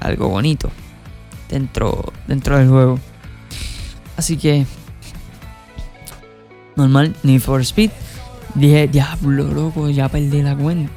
algo 0.00 0.28
bonito 0.28 0.70
dentro, 1.48 2.12
dentro 2.26 2.58
del 2.58 2.68
juego. 2.68 2.98
Así 4.16 4.36
que, 4.36 4.66
normal, 6.74 7.14
Need 7.22 7.40
for 7.40 7.60
Speed. 7.60 7.90
Dije, 8.54 8.88
diablo, 8.88 9.44
loco, 9.52 9.90
ya 9.90 10.08
perdí 10.08 10.42
la 10.42 10.56
cuenta. 10.56 10.92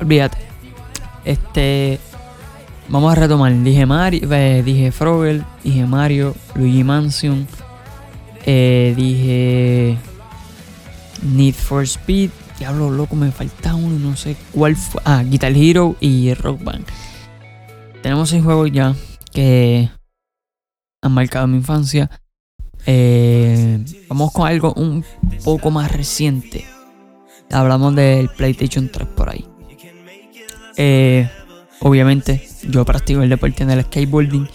Olvídate. 0.00 0.38
Este. 1.24 2.00
Vamos 2.88 3.12
a 3.12 3.14
retomar. 3.14 3.52
Dije 3.52 3.86
Mario. 3.86 4.32
Eh, 4.32 4.62
dije 4.64 4.92
Frogel. 4.92 5.44
Dije 5.62 5.86
Mario. 5.86 6.34
Luigi 6.54 6.84
Mansion. 6.84 7.46
Eh, 8.46 8.94
dije. 8.96 9.98
Need 11.22 11.54
for 11.54 11.86
Speed. 11.86 12.30
Diablo 12.58 12.90
loco, 12.90 13.14
me 13.14 13.30
falta 13.30 13.74
uno. 13.74 13.98
No 13.98 14.16
sé 14.16 14.36
cuál 14.52 14.76
fue. 14.76 15.00
Ah, 15.04 15.22
Guitar 15.22 15.52
Hero 15.52 15.96
y 16.00 16.32
Rock 16.34 16.62
Band. 16.64 16.86
Tenemos 18.02 18.30
seis 18.30 18.42
juegos 18.42 18.70
ya 18.72 18.94
que 19.32 19.90
han 21.02 21.12
marcado 21.12 21.46
mi 21.46 21.58
infancia. 21.58 22.10
Eh, 22.86 23.84
vamos 24.08 24.32
con 24.32 24.46
algo 24.46 24.72
un 24.74 25.04
poco 25.44 25.70
más 25.70 25.90
reciente. 25.92 26.64
Hablamos 27.50 27.94
del 27.94 28.28
PlayStation 28.28 28.88
3 28.90 29.08
por 29.08 29.30
ahí. 29.30 29.44
Eh, 30.76 31.28
obviamente, 31.80 32.46
yo 32.68 32.84
practico 32.84 33.22
el 33.22 33.30
deporte 33.30 33.62
en 33.62 33.70
el 33.70 33.82
skateboarding. 33.84 34.48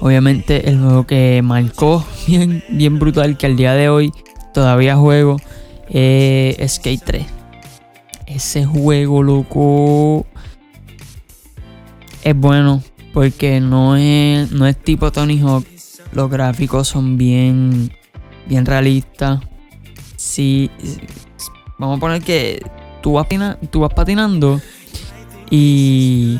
Obviamente, 0.00 0.68
el 0.68 0.78
juego 0.78 1.06
que 1.06 1.40
marcó 1.42 2.04
bien, 2.26 2.62
bien 2.70 2.98
brutal, 2.98 3.36
que 3.36 3.46
al 3.46 3.56
día 3.56 3.74
de 3.74 3.88
hoy 3.88 4.12
todavía 4.52 4.96
juego, 4.96 5.36
es 5.88 6.74
Skate 6.74 7.02
3. 7.04 7.26
Ese 8.26 8.64
juego, 8.64 9.22
loco, 9.22 10.24
es 12.22 12.36
bueno 12.36 12.82
porque 13.12 13.60
no 13.60 13.96
es, 13.96 14.50
no 14.52 14.66
es 14.66 14.76
tipo 14.76 15.10
Tony 15.10 15.40
Hawk. 15.40 15.66
Los 16.12 16.30
gráficos 16.30 16.88
son 16.88 17.16
bien, 17.16 17.92
bien 18.46 18.66
realistas. 18.66 19.40
Si, 20.16 20.70
vamos 21.78 21.98
a 21.98 22.00
poner 22.00 22.22
que 22.22 22.62
tú 23.02 23.12
vas, 23.12 23.26
tú 23.70 23.80
vas 23.80 23.94
patinando 23.94 24.60
y 25.50 26.38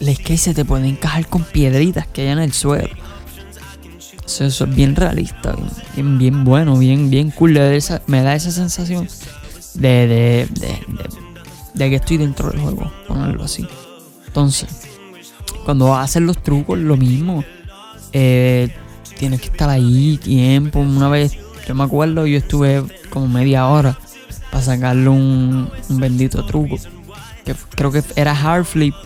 es 0.00 0.18
que 0.18 0.36
se 0.38 0.54
te 0.54 0.64
puede 0.64 0.88
encajar 0.88 1.26
con 1.26 1.44
piedritas 1.44 2.06
que 2.06 2.22
hay 2.22 2.28
en 2.28 2.38
el 2.38 2.52
suelo. 2.52 2.88
Eso, 4.24 4.64
es 4.64 4.74
bien 4.74 4.94
realista, 4.94 5.56
bien, 5.94 6.18
bien 6.18 6.44
bueno, 6.44 6.78
bien, 6.78 7.10
bien 7.10 7.30
cool. 7.30 7.58
me 8.06 8.22
da 8.22 8.34
esa 8.34 8.50
sensación 8.52 9.08
de, 9.74 10.06
de, 10.06 10.48
de, 11.74 11.90
que 11.90 11.96
estoy 11.96 12.16
dentro 12.16 12.50
del 12.50 12.60
juego, 12.60 12.90
ponerlo 13.08 13.42
así. 13.42 13.66
Entonces, 14.28 14.79
cuando 15.70 15.94
hacen 15.94 16.26
los 16.26 16.42
trucos, 16.42 16.80
lo 16.80 16.96
mismo. 16.96 17.44
Eh, 18.12 18.74
tienes 19.20 19.40
que 19.40 19.46
estar 19.46 19.70
ahí 19.70 20.18
tiempo. 20.20 20.80
Una 20.80 21.08
vez, 21.08 21.38
yo 21.64 21.76
me 21.76 21.84
acuerdo, 21.84 22.26
yo 22.26 22.38
estuve 22.38 22.82
como 23.08 23.28
media 23.28 23.68
hora 23.68 23.96
para 24.50 24.64
sacarle 24.64 25.08
un, 25.08 25.70
bendito 25.90 26.44
truco. 26.44 26.74
Que 27.44 27.54
creo 27.76 27.92
que 27.92 28.02
era 28.16 28.32
hard 28.32 28.64
flip 28.64 28.96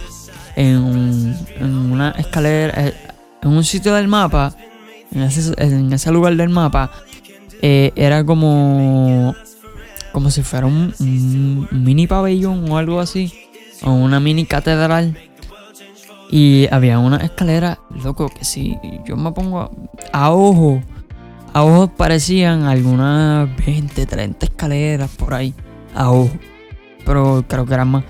en, 0.57 1.37
una 1.61 2.13
escalera, 2.13 2.87
eh, 2.87 2.95
en 3.43 3.51
un 3.51 3.63
sitio 3.63 3.93
del 3.93 4.09
mapa, 4.09 4.57
en 5.13 5.21
ese, 5.21 6.11
lugar 6.13 6.35
del 6.35 6.49
mapa, 6.49 6.93
eh, 7.61 7.93
era 7.95 8.25
como, 8.25 9.35
como 10.13 10.31
si 10.31 10.43
fuera 10.43 10.67
un, 10.67 10.95
mini 11.73 12.07
pabellón 12.07 12.71
o 12.71 12.79
algo 12.79 13.01
así, 13.01 13.35
o 13.83 13.93
una 13.93 14.19
mini 14.19 14.47
catedral. 14.47 15.15
Y 16.31 16.67
había 16.71 16.99
una 16.99 17.19
escalera, 17.19 17.79
loco, 18.03 18.29
que 18.29 18.45
si 18.45 18.77
yo 19.05 19.17
me 19.17 19.31
pongo 19.33 19.71
a 20.13 20.31
ojo 20.31 20.81
a 21.55 21.63
ojo 21.63 21.87
parecían 21.87 22.65
algunas 22.65 23.49
20, 23.65 24.07
30 24.07 24.45
escaleras 24.45 25.09
por 25.11 25.35
ahí. 25.35 25.55
A 25.95 26.11
ojo. 26.11 26.33
Pero 27.07 27.45
creo 27.47 27.65
que 27.65 27.75
eran 27.75 27.89
más. 27.89 28.05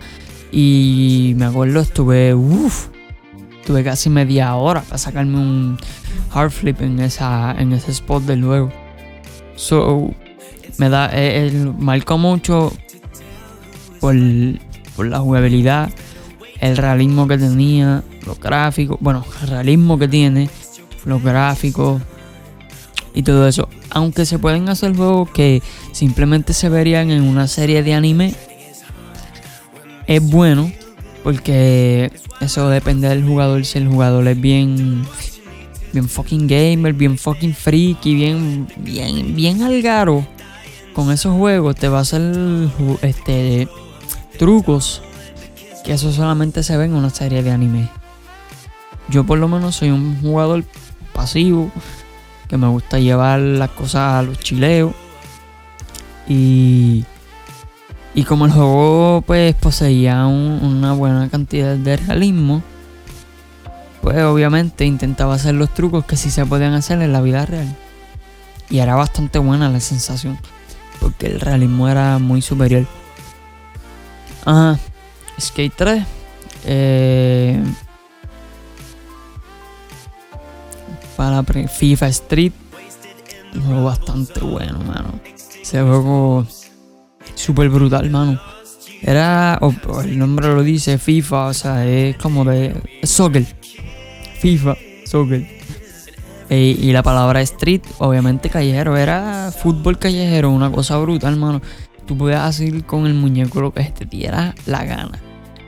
Y 0.50 1.34
me 1.36 1.44
acuerdo, 1.44 1.80
estuve. 1.80 2.34
Uff. 2.34 2.88
Tuve 3.66 3.84
casi 3.84 4.08
media 4.08 4.54
hora 4.56 4.80
para 4.80 4.98
sacarme 4.98 5.38
un 5.38 5.78
hard 6.32 6.50
flip 6.50 6.80
en, 6.80 7.00
esa, 7.00 7.54
en 7.58 7.72
ese 7.74 7.90
spot 7.92 8.22
del 8.24 8.42
juego. 8.44 8.72
So, 9.56 10.10
me 10.78 10.88
da. 10.88 11.10
Eh, 11.12 11.46
el, 11.46 11.74
marcó 11.74 12.16
mucho 12.16 12.72
por, 14.00 14.16
por 14.96 15.06
la 15.06 15.18
jugabilidad, 15.18 15.90
el 16.64 16.76
realismo 16.76 17.28
que 17.28 17.36
tenía, 17.36 18.02
los 18.26 18.40
gráficos. 18.40 18.96
Bueno, 19.00 19.24
el 19.42 19.48
realismo 19.48 19.98
que 19.98 20.08
tiene, 20.08 20.48
los 21.04 21.22
gráficos, 21.22 22.00
y 23.14 23.22
todo 23.22 23.46
eso. 23.46 23.68
Aunque 23.90 24.26
se 24.26 24.38
pueden 24.38 24.68
hacer 24.68 24.96
juegos 24.96 25.30
que 25.30 25.62
simplemente 25.92 26.52
se 26.52 26.68
verían 26.68 27.10
en 27.10 27.22
una 27.22 27.46
serie 27.46 27.82
de 27.82 27.94
anime, 27.94 28.34
es 30.06 30.22
bueno 30.22 30.70
porque 31.22 32.12
eso 32.40 32.68
depende 32.68 33.08
del 33.08 33.24
jugador. 33.24 33.64
Si 33.64 33.78
el 33.78 33.88
jugador 33.88 34.26
es 34.26 34.40
bien, 34.40 35.04
bien 35.92 36.08
fucking 36.08 36.46
gamer, 36.46 36.92
bien 36.92 37.16
fucking 37.16 37.54
freaky, 37.54 38.14
bien, 38.14 38.66
bien, 38.78 39.34
bien 39.36 39.62
algaro, 39.62 40.26
con 40.92 41.12
esos 41.12 41.36
juegos 41.36 41.76
te 41.76 41.88
va 41.88 41.98
a 41.98 42.02
hacer 42.02 42.22
este, 43.02 43.68
trucos 44.38 45.02
que 45.84 45.92
eso 45.92 46.10
solamente 46.10 46.62
se 46.62 46.76
ve 46.76 46.86
en 46.86 46.94
una 46.94 47.10
serie 47.10 47.42
de 47.42 47.50
anime. 47.50 47.88
Yo 49.08 49.24
por 49.24 49.38
lo 49.38 49.48
menos 49.48 49.76
soy 49.76 49.90
un 49.90 50.18
jugador 50.20 50.64
pasivo 51.12 51.70
que 52.48 52.56
me 52.56 52.66
gusta 52.68 52.98
llevar 52.98 53.38
las 53.38 53.70
cosas 53.70 54.14
a 54.14 54.22
los 54.22 54.38
chileos. 54.38 54.94
Y 56.26 57.04
y 58.14 58.24
como 58.24 58.46
el 58.46 58.52
juego 58.52 59.22
pues 59.26 59.54
poseía 59.56 60.26
una 60.26 60.92
buena 60.92 61.28
cantidad 61.28 61.74
de 61.74 61.96
realismo 61.96 62.62
pues 64.00 64.22
obviamente 64.22 64.84
intentaba 64.84 65.34
hacer 65.34 65.54
los 65.54 65.74
trucos 65.74 66.04
que 66.04 66.16
sí 66.16 66.30
se 66.30 66.46
podían 66.46 66.74
hacer 66.74 67.02
en 67.02 67.12
la 67.12 67.20
vida 67.20 67.44
real. 67.44 67.76
Y 68.70 68.78
era 68.78 68.94
bastante 68.94 69.38
buena 69.38 69.68
la 69.68 69.80
sensación 69.80 70.38
porque 71.00 71.26
el 71.26 71.40
realismo 71.40 71.88
era 71.88 72.18
muy 72.18 72.40
superior. 72.40 72.86
Ajá 74.46 74.78
Skate 75.40 75.74
3. 75.76 76.04
Eh, 76.66 77.62
para 81.16 81.42
FIFA 81.42 82.08
Street. 82.08 82.52
Un 83.54 83.62
juego 83.62 83.84
bastante 83.84 84.40
bueno, 84.40 84.78
mano. 84.80 85.20
Ese 85.60 85.80
juego 85.80 86.46
súper 87.34 87.68
brutal, 87.68 88.10
mano. 88.10 88.40
Era, 89.00 89.60
el 90.02 90.18
nombre 90.18 90.48
lo 90.48 90.62
dice, 90.62 90.98
FIFA, 90.98 91.46
o 91.46 91.54
sea, 91.54 91.86
es 91.86 92.16
como 92.16 92.44
de 92.44 92.74
soccer. 93.02 93.44
FIFA, 94.40 94.76
soccer. 95.04 95.46
E, 96.48 96.58
y 96.58 96.92
la 96.92 97.02
palabra 97.02 97.40
street, 97.42 97.82
obviamente 97.98 98.48
callejero, 98.50 98.96
era 98.96 99.52
fútbol 99.52 99.98
callejero, 99.98 100.50
una 100.50 100.70
cosa 100.70 100.96
brutal, 100.98 101.36
mano 101.36 101.60
tú 102.06 102.16
podías 102.16 102.42
hacer 102.42 102.84
con 102.84 103.06
el 103.06 103.14
muñeco 103.14 103.60
lo 103.60 103.72
que 103.72 103.84
te 103.84 104.04
diera 104.04 104.54
la 104.66 104.84
gana. 104.84 105.18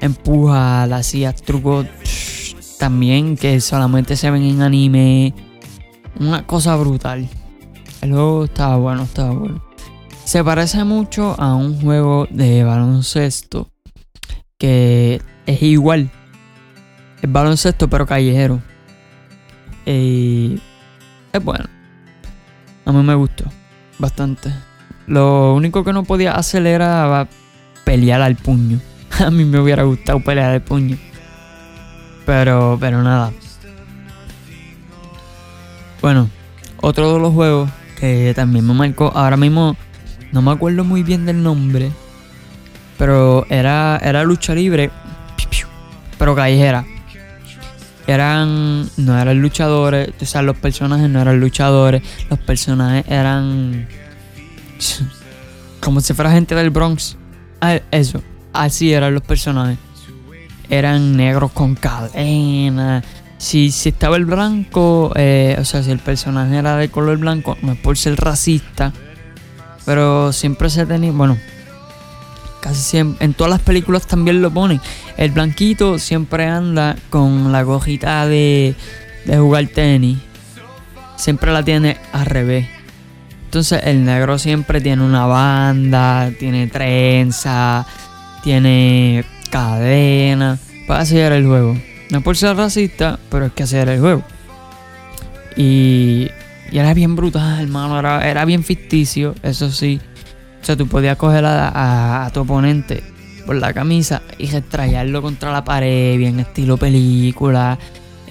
Empuja, 0.01 0.85
hacías 0.85 1.43
trucos 1.43 1.87
también 2.79 3.37
que 3.37 3.61
solamente 3.61 4.17
se 4.17 4.31
ven 4.31 4.43
en 4.43 4.63
anime. 4.63 5.35
Una 6.19 6.47
cosa 6.47 6.77
brutal. 6.77 7.29
El 8.01 8.11
juego 8.13 8.45
estaba 8.45 8.77
bueno, 8.77 9.03
estaba 9.05 9.31
bueno. 9.31 9.65
Se 10.25 10.43
parece 10.43 10.85
mucho 10.85 11.41
a 11.41 11.55
un 11.55 11.81
juego 11.81 12.27
de 12.31 12.65
baloncesto 12.65 13.71
que 14.59 15.21
es 15.47 15.63
igual. 15.63 16.11
Es 17.23 17.31
baloncesto 17.31 17.89
pero 17.89 18.07
callejero. 18.07 18.61
Y 19.85 20.61
es 21.33 21.45
bueno. 21.45 21.65
A 22.85 22.93
mí 22.93 23.03
me 23.03 23.15
gustó 23.15 23.45
bastante. 23.99 24.53
Lo 25.07 25.55
único 25.55 25.85
que 25.85 25.93
no 25.93 26.05
podía 26.05 26.33
hacer 26.33 26.67
era 26.67 27.29
pelear 27.85 28.23
al 28.23 28.37
puño. 28.37 28.81
A 29.19 29.31
mí 29.31 29.45
me 29.45 29.61
hubiera 29.61 29.85
gustado 29.85 30.21
pelear 30.21 30.51
al 30.51 30.63
puño. 30.63 30.99
Pero, 32.25 32.77
pero 32.81 33.03
nada. 33.03 33.33
Bueno, 36.03 36.29
otro 36.81 37.15
de 37.15 37.21
los 37.21 37.33
juegos 37.33 37.71
que 37.99 38.33
también 38.35 38.67
me 38.67 38.75
marcó. 38.75 39.13
Ahora 39.15 39.37
mismo 39.37 39.77
no 40.33 40.43
me 40.43 40.51
acuerdo 40.51 40.85
muy 40.85 41.03
bien 41.03 41.25
del 41.25 41.43
nombre. 41.43 41.93
Pero 42.99 43.47
era, 43.49 44.01
era 44.03 44.25
lucha 44.25 44.55
libre. 44.55 44.91
Pero 46.19 46.35
callejera. 46.35 46.85
Eran. 48.09 48.89
No 48.97 49.19
eran 49.19 49.41
luchadores. 49.41 50.11
O 50.21 50.25
sea, 50.25 50.43
los 50.43 50.57
personajes 50.57 51.09
no 51.09 51.21
eran 51.21 51.39
luchadores. 51.39 52.03
Los 52.29 52.39
personajes 52.41 53.05
eran 53.09 53.87
como 55.81 56.01
si 56.01 56.15
fuera 56.15 56.31
gente 56.31 56.55
del 56.55 56.71
Bronx. 56.71 57.17
Ah, 57.61 57.81
eso, 57.91 58.23
así 58.53 58.93
eran 58.93 59.15
los 59.15 59.23
personajes. 59.23 59.79
Eran 60.69 61.17
negros 61.17 61.53
con 61.53 61.75
cadena. 61.75 63.03
Si, 63.39 63.71
si 63.71 63.91
estaba 63.91 64.17
el 64.17 64.25
blanco, 64.25 65.13
eh, 65.15 65.57
o 65.61 65.65
sea, 65.65 65.83
si 65.83 65.91
el 65.91 65.99
personaje 65.99 66.57
era 66.57 66.77
de 66.77 66.89
color 66.89 67.19
blanco, 67.19 67.57
no 67.63 67.73
es 67.73 67.79
por 67.79 67.97
ser 67.99 68.17
racista, 68.17 68.93
pero 69.85 70.33
siempre 70.33 70.71
se 70.71 70.87
tenía, 70.87 71.13
bueno, 71.13 71.37
casi 72.61 72.81
siempre, 72.81 73.25
en 73.25 73.35
todas 73.35 73.51
las 73.51 73.61
películas 73.61 74.07
también 74.07 74.41
lo 74.41 74.51
ponen. 74.51 74.81
El 75.19 75.33
blanquito 75.33 75.99
siempre 75.99 76.47
anda 76.47 76.97
con 77.11 77.53
la 77.53 77.63
gojita 77.63 78.27
de, 78.27 78.75
de 79.27 79.39
jugar 79.39 79.67
tenis. 79.69 80.19
Siempre 81.17 81.53
la 81.53 81.63
tiene 81.63 81.99
al 82.13 82.27
revés. 82.27 82.76
Entonces 83.47 83.81
el 83.85 84.05
negro 84.05 84.39
siempre 84.39 84.81
tiene 84.81 85.05
una 85.05 85.25
banda, 85.25 86.33
tiene 86.37 86.67
trenza, 86.67 87.87
tiene 88.43 89.25
cadena. 89.51 90.59
Para 90.89 91.01
hacer 91.01 91.33
el 91.33 91.47
juego. 91.47 91.77
No 92.11 92.21
por 92.21 92.37
ser 92.37 92.57
racista, 92.57 93.19
pero 93.31 93.47
es 93.47 93.53
que 93.53 93.63
hacer 93.63 93.89
el 93.89 94.01
juego. 94.01 94.23
Y, 95.57 96.29
y 96.73 96.79
era 96.79 96.93
bien 96.93 97.15
brutal, 97.15 97.63
hermano. 97.63 97.99
Era, 97.99 98.29
era, 98.29 98.45
bien 98.45 98.65
ficticio, 98.65 99.35
eso 99.45 99.71
sí. 99.71 100.01
O 100.61 100.65
sea, 100.65 100.77
tú 100.77 100.89
podías 100.89 101.17
coger 101.17 101.45
a, 101.47 102.29
tu 102.35 102.41
oponente 102.41 103.03
por 103.47 103.55
la 103.57 103.73
camisa 103.73 104.23
y 104.39 104.49
restrayarlo 104.49 105.23
contra 105.23 105.53
la 105.53 105.65
pared, 105.65 106.19
bien 106.19 106.41
estilo 106.41 106.77
película. 106.77 107.79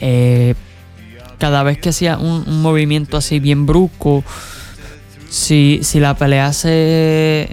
Eh, 0.01 0.55
cada 1.39 1.63
vez 1.63 1.77
que 1.77 1.89
hacía 1.89 2.17
un, 2.17 2.43
un 2.47 2.61
movimiento 2.61 3.15
así 3.15 3.39
bien 3.39 3.65
brusco 3.65 4.23
si, 5.35 5.81
si 5.83 5.99
la 5.99 6.15
pelea 6.15 6.53
se. 6.53 7.49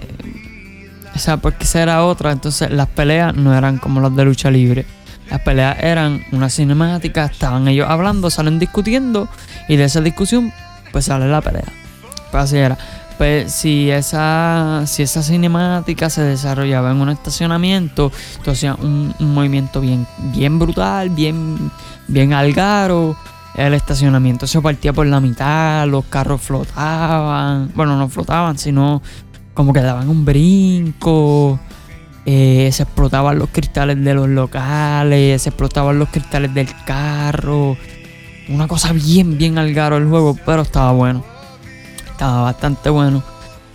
O 1.13 1.19
sea, 1.19 1.37
porque 1.37 1.65
esa 1.65 1.81
era 1.81 2.05
otra, 2.05 2.31
entonces 2.31 2.71
las 2.71 2.87
peleas 2.87 3.35
no 3.35 3.55
eran 3.55 3.77
como 3.77 3.99
las 3.99 4.15
de 4.15 4.23
lucha 4.23 4.49
libre. 4.49 4.85
Las 5.29 5.41
peleas 5.41 5.77
eran 5.81 6.23
una 6.31 6.49
cinemática, 6.49 7.25
estaban 7.25 7.67
ellos 7.67 7.87
hablando, 7.89 8.29
salen 8.29 8.57
discutiendo 8.57 9.27
y 9.67 9.75
de 9.75 9.83
esa 9.83 9.99
discusión 10.01 10.53
pues 10.93 11.05
sale 11.05 11.27
la 11.27 11.41
pelea. 11.41 11.65
Pues 12.31 12.43
así 12.43 12.57
era. 12.57 12.77
Pues 13.17 13.51
si 13.51 13.91
esa, 13.91 14.83
si 14.85 15.03
esa 15.03 15.21
cinemática 15.21 16.09
se 16.09 16.23
desarrollaba 16.23 16.91
en 16.91 16.97
un 17.01 17.09
estacionamiento, 17.09 18.11
entonces 18.37 18.73
un, 18.79 19.13
un 19.19 19.33
movimiento 19.33 19.81
bien, 19.81 20.07
bien 20.33 20.57
brutal, 20.57 21.09
bien, 21.09 21.69
bien 22.07 22.33
algaro, 22.33 23.15
el 23.55 23.73
estacionamiento 23.73 24.47
se 24.47 24.61
partía 24.61 24.93
por 24.93 25.05
la 25.05 25.19
mitad, 25.19 25.87
los 25.87 26.05
carros 26.05 26.41
flotaban, 26.41 27.71
bueno, 27.75 27.97
no 27.97 28.09
flotaban, 28.09 28.57
sino 28.57 29.01
como 29.53 29.73
que 29.73 29.81
daban 29.81 30.09
un 30.09 30.25
brinco, 30.25 31.59
eh, 32.25 32.69
se 32.71 32.83
explotaban 32.83 33.37
los 33.37 33.49
cristales 33.49 34.03
de 34.03 34.13
los 34.13 34.27
locales, 34.27 35.41
se 35.41 35.49
explotaban 35.49 35.99
los 35.99 36.09
cristales 36.09 36.53
del 36.53 36.69
carro, 36.85 37.77
una 38.49 38.67
cosa 38.67 38.91
bien, 38.91 39.37
bien 39.37 39.57
algaro 39.57 39.97
el 39.97 40.07
juego, 40.07 40.37
pero 40.45 40.63
estaba 40.63 40.91
bueno, 40.91 41.23
estaba 42.11 42.43
bastante 42.43 42.89
bueno. 42.89 43.23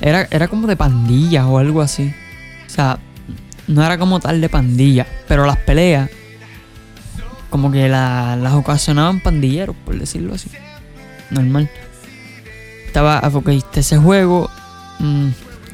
Era, 0.00 0.28
era 0.30 0.48
como 0.48 0.66
de 0.66 0.76
pandillas 0.76 1.44
o 1.44 1.58
algo 1.58 1.82
así, 1.82 2.12
o 2.66 2.70
sea, 2.70 2.98
no 3.68 3.84
era 3.84 3.98
como 3.98 4.18
tal 4.18 4.40
de 4.40 4.48
pandilla, 4.48 5.06
pero 5.28 5.46
las 5.46 5.58
peleas 5.58 6.10
como 7.50 7.70
que 7.70 7.88
las 7.88 8.52
ocasionaban 8.54 9.20
pandilleros, 9.20 9.76
por 9.84 9.98
decirlo 9.98 10.34
así. 10.34 10.50
Normal. 11.30 11.70
Estaba, 12.86 13.22
este 13.48 13.80
ese 13.80 13.98
juego. 13.98 14.50
Mmm, 14.98 15.28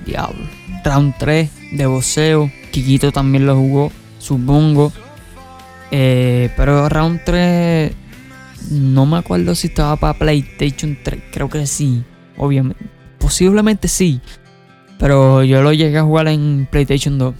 diablo. 0.04 0.46
Round 0.84 1.14
3 1.18 1.50
de 1.72 1.86
boxeo. 1.86 2.50
Kikito 2.70 3.12
también 3.12 3.46
lo 3.46 3.56
jugó, 3.56 3.92
supongo. 4.18 4.92
Eh, 5.90 6.50
pero 6.56 6.88
Round 6.88 7.20
3 7.24 7.92
no 8.70 9.06
me 9.06 9.18
acuerdo 9.18 9.54
si 9.54 9.68
estaba 9.68 9.96
para 9.96 10.18
PlayStation 10.18 10.98
3. 11.02 11.22
Creo 11.32 11.48
que 11.48 11.66
sí. 11.66 12.02
Obviamente. 12.36 12.84
Posiblemente 13.18 13.88
sí. 13.88 14.20
Pero 14.98 15.44
yo 15.44 15.62
lo 15.62 15.72
llegué 15.72 15.98
a 15.98 16.02
jugar 16.02 16.28
en 16.28 16.68
PlayStation 16.70 17.18
2. 17.18 17.34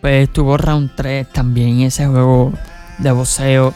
Pues 0.00 0.28
estuvo 0.28 0.56
Round 0.56 0.94
3 0.96 1.32
también. 1.32 1.80
Ese 1.80 2.06
juego 2.06 2.52
de 3.00 3.10
boxeo 3.10 3.74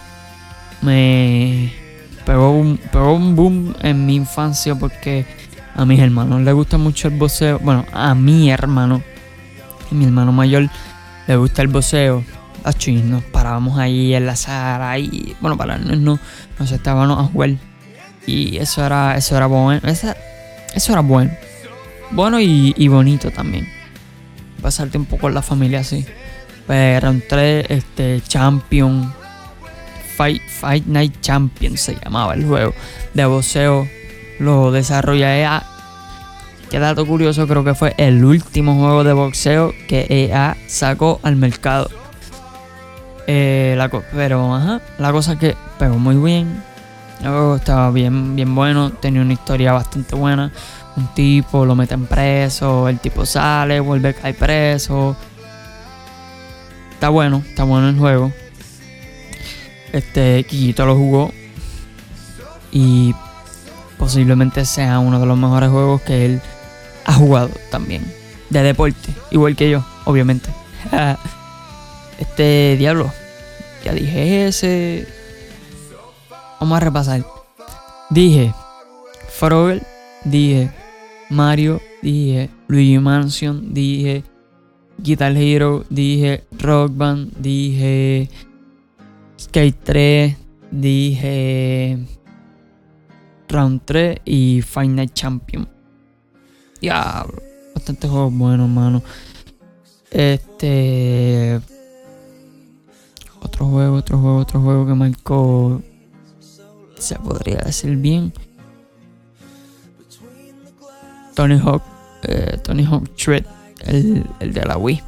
me 0.83 1.73
pegó 2.27 2.51
un, 2.51 2.77
pegó 2.77 3.15
un 3.15 3.35
boom 3.35 3.75
en 3.81 4.07
mi 4.07 4.17
infancia 4.17 4.75
porque 4.75 5.27
a 5.75 5.85
mis 5.85 5.99
hermanos 5.99 6.43
les 6.43 6.55
gusta 6.55 6.79
mucho 6.79 7.09
el 7.09 7.17
boxeo. 7.17 7.59
Bueno, 7.59 7.85
a 7.93 8.15
mi 8.15 8.51
hermano, 8.51 9.03
y 9.91 9.95
mi 9.95 10.05
hermano 10.05 10.33
mayor, 10.33 10.69
le 11.27 11.37
gusta 11.37 11.63
el 11.63 11.69
boxeo. 11.69 12.25
Así 12.63 12.93
nos 12.93 13.23
parábamos 13.25 13.79
ahí 13.79 14.15
en 14.15 14.25
la 14.25 14.37
sala 14.37 14.99
y 14.99 15.37
bueno, 15.41 15.57
para 15.57 15.77
no, 15.77 16.19
nos 16.59 16.73
estábamos 16.73 17.19
a 17.19 17.25
jugar. 17.25 17.51
Y 18.27 18.57
eso 18.57 18.85
era, 18.85 19.17
eso 19.17 19.37
era 19.37 19.47
bueno. 19.47 19.81
Eso, 19.85 20.93
era 20.93 21.01
bueno. 21.01 21.31
Bueno 22.11 22.41
y, 22.41 22.75
y 22.77 22.89
bonito 22.89 23.31
también. 23.31 23.69
Pasarte 24.63 24.97
un 24.97 25.05
poco 25.05 25.29
en 25.29 25.35
la 25.35 25.43
familia 25.43 25.81
así. 25.81 26.07
Pues 26.67 26.97
eran 26.97 27.23
tres 27.29 27.67
este, 27.69 28.23
Champion. 28.27 29.13
Fight, 30.17 30.43
Fight 30.49 30.87
Night 30.87 31.21
Champion 31.21 31.77
se 31.77 31.97
llamaba 32.03 32.35
el 32.35 32.45
juego 32.45 32.73
de 33.15 33.25
boxeo. 33.25 33.89
Lo 34.39 34.71
desarrolla 34.73 35.37
EA. 35.37 35.63
qué 36.71 36.79
dato 36.79 37.07
curioso, 37.07 37.47
creo 37.47 37.65
que 37.65 37.75
fue 37.75 37.95
el 37.99 38.25
último 38.25 38.77
juego 38.77 39.05
de 39.05 39.13
boxeo 39.13 39.73
que 39.89 40.07
EA 40.09 40.57
sacó 40.67 41.21
al 41.23 41.37
mercado. 41.37 41.91
Eh, 43.27 43.75
la 43.77 43.89
pero, 43.89 44.55
ajá, 44.55 44.81
la 44.99 45.13
cosa 45.13 45.39
que 45.39 45.57
pegó 45.79 45.97
muy 45.99 46.17
bien. 46.17 46.63
El 47.21 47.29
juego 47.29 47.57
estaba 47.57 47.91
bien, 47.91 48.37
bien 48.37 48.55
bueno, 48.55 48.91
tenía 48.91 49.23
una 49.23 49.33
historia 49.33 49.73
bastante 49.73 50.15
buena. 50.15 50.53
Un 50.97 51.09
tipo 51.15 51.65
lo 51.65 51.75
meten 51.75 52.07
preso, 52.07 52.89
el 52.89 53.01
tipo 53.01 53.27
sale, 53.27 53.81
vuelve 53.81 54.11
a 54.11 54.13
caer 54.13 54.37
preso. 54.37 55.17
Está 57.05 57.11
bueno, 57.11 57.43
está 57.47 57.65
bueno 57.65 57.91
el 57.91 57.99
juego. 57.99 58.33
Este, 59.93 60.43
Kikito 60.45 60.87
lo 60.87 60.97
jugó. 60.97 61.35
Y 62.73 63.15
posiblemente 63.99 64.65
sea 64.65 65.01
uno 65.01 65.21
de 65.21 65.27
los 65.27 65.37
mejores 65.37 65.69
juegos 65.69 66.01
que 66.01 66.25
él 66.25 66.41
ha 67.05 67.13
jugado 67.13 67.51
también. 67.71 68.11
De 68.49 68.63
deporte, 68.63 69.13
igual 69.31 69.55
que 69.55 69.69
yo, 69.69 69.85
obviamente. 70.07 70.49
este 72.19 72.77
diablo, 72.79 73.13
ya 73.85 73.93
dije 73.93 74.47
ese. 74.47 75.07
Vamos 76.59 76.79
a 76.79 76.81
repasar. 76.81 77.23
Dije 78.09 78.55
Frogel, 79.29 79.83
dije 80.25 80.73
Mario, 81.29 81.83
dije 82.01 82.49
Luigi 82.67 82.99
Mansion, 82.99 83.75
dije 83.75 84.25
Guitar 84.99 85.37
Hero, 85.37 85.85
dije 85.91 86.45
Rock 86.59 86.93
Band, 86.95 87.33
dije 87.39 88.29
Skate 89.39 89.79
3, 89.85 90.37
dije 90.71 91.99
Round 93.49 93.83
3 93.85 94.19
y 94.25 94.63
Final 94.63 95.13
Champion. 95.13 95.69
Diablo, 96.81 97.43
bastante 97.75 98.09
juegos 98.09 98.35
buenos, 98.35 98.69
mano. 98.69 99.03
Este. 100.11 101.61
Otro 103.41 103.67
juego, 103.67 103.97
otro 103.97 104.19
juego, 104.19 104.37
otro 104.39 104.61
juego 104.61 104.87
que 104.87 104.95
marcó. 104.95 105.83
Se 106.97 107.17
podría 107.17 107.59
decir 107.59 107.97
bien. 107.97 108.33
Tony 111.35 111.59
Hawk. 111.59 111.83
Eh, 112.23 112.59
Tony 112.63 112.85
Hawk 112.85 113.11
Shred. 113.17 113.45
El, 113.85 114.25
el, 114.41 114.53
de 114.53 114.65
la 114.65 114.77
Wii. 114.77 115.03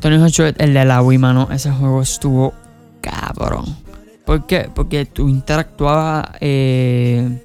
Tony 0.00 0.16
Hawk 0.16 0.28
Shred, 0.28 0.56
el 0.58 0.74
de 0.74 0.84
la 0.84 1.02
Wii, 1.02 1.18
mano. 1.18 1.48
Ese 1.50 1.70
juego 1.70 2.02
estuvo 2.02 2.54
cabrón. 3.00 3.76
¿Por 4.24 4.46
qué? 4.46 4.68
Porque 4.74 5.06
tú 5.06 5.28
interactuabas 5.28 6.32
eh, 6.40 7.42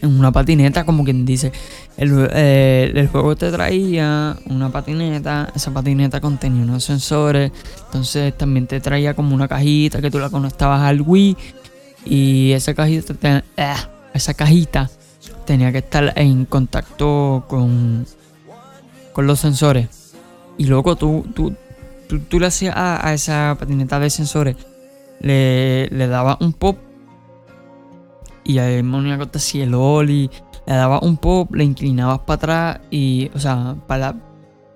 en 0.00 0.18
una 0.18 0.32
patineta, 0.32 0.84
como 0.84 1.04
quien 1.04 1.24
dice. 1.24 1.52
Eh, 1.98 2.92
el, 2.94 3.08
juego 3.08 3.36
te 3.36 3.50
traía 3.50 4.36
una 4.46 4.70
patineta, 4.70 5.52
esa 5.54 5.72
patineta 5.72 6.20
contenía 6.20 6.62
unos 6.62 6.84
sensores, 6.84 7.50
entonces 7.86 8.38
también 8.38 8.66
te 8.66 8.80
traía 8.80 9.14
como 9.14 9.34
una 9.34 9.48
cajita 9.48 10.00
que 10.00 10.10
tú 10.10 10.20
la 10.20 10.30
conectabas 10.30 10.82
al 10.82 11.00
Wii 11.00 11.36
y 12.04 12.52
esa 12.52 12.72
cajita, 12.72 13.42
eh, 13.56 13.74
esa 14.14 14.32
cajita 14.34 14.88
tenía 15.44 15.72
que 15.72 15.78
estar 15.78 16.12
en 16.16 16.44
contacto 16.44 17.44
con, 17.48 18.06
con 19.18 19.26
los 19.26 19.40
sensores. 19.40 19.88
Y 20.58 20.66
luego 20.66 20.94
tú, 20.94 21.26
tú, 21.34 21.52
tú, 22.28 22.38
le 22.38 22.46
hacías 22.46 22.72
a, 22.76 23.12
esa 23.12 23.56
patineta 23.58 23.98
de 23.98 24.10
sensores, 24.10 24.54
le, 25.18 25.88
le 25.88 26.06
dabas 26.06 26.36
un 26.40 26.52
pop 26.52 26.78
y 28.44 28.58
ahí 28.58 28.78
una 28.78 29.18
cosa 29.18 29.30
así 29.34 29.60
el 29.60 29.74
oli 29.74 30.30
le 30.68 30.72
dabas 30.72 31.02
un 31.02 31.16
pop, 31.16 31.52
le 31.52 31.64
inclinabas 31.64 32.20
para 32.20 32.34
atrás 32.36 32.80
y, 32.92 33.28
o 33.34 33.40
sea, 33.40 33.74
para, 33.88 34.14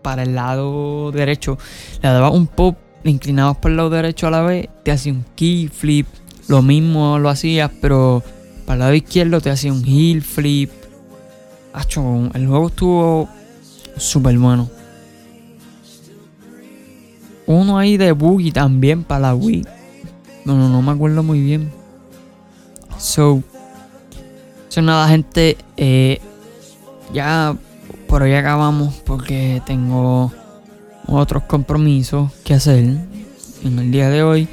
para 0.02 0.24
el 0.24 0.35
lado 0.35 1.12
derecho, 1.12 1.57
le 2.02 2.09
dabas 2.09 2.33
un 2.35 2.48
pop, 2.48 2.76
le 3.05 3.12
inclinabas 3.12 3.59
para 3.59 3.70
el 3.70 3.76
lado 3.76 3.90
derecho 3.90 4.26
a 4.26 4.33
la 4.33 4.42
vez, 4.42 4.68
te 4.83 4.90
hacía 4.90 5.12
un 5.12 5.24
key 5.37 5.68
flip, 5.68 6.09
lo 6.48 6.62
mismo 6.62 7.16
lo 7.20 7.28
hacías, 7.28 7.70
pero 7.81 8.24
para 8.66 8.74
el 8.74 8.81
lado 8.81 8.94
izquierdo 8.94 9.40
te 9.40 9.50
hacía 9.50 9.72
un 9.72 9.85
heel 9.85 10.20
flip. 10.20 10.72
Acho, 11.74 12.28
el 12.35 12.48
juego 12.48 12.66
estuvo 12.66 13.28
súper 13.96 14.38
bueno. 14.38 14.70
Uno 17.46 17.78
ahí 17.78 17.96
de 17.96 18.12
boogie 18.12 18.52
también 18.52 19.05
para 19.05 19.20
la 19.20 19.35
Wii. 19.35 19.66
No, 20.44 20.68
no 20.68 20.83
me 20.83 20.92
acuerdo 20.92 21.22
muy 21.22 21.40
bien. 21.40 21.70
So, 22.98 23.42
nada, 24.81 25.09
gente. 25.09 25.57
Eh, 25.76 26.20
ya 27.12 27.57
por 28.07 28.22
hoy 28.22 28.33
acabamos 28.35 28.94
porque 29.05 29.61
tengo 29.66 30.33
otros 31.07 31.42
compromisos 31.44 32.31
que 32.44 32.55
hacer 32.55 32.78
en 33.64 33.78
el 33.78 33.90
día 33.90 34.09
de 34.09 34.22
hoy. 34.22 34.48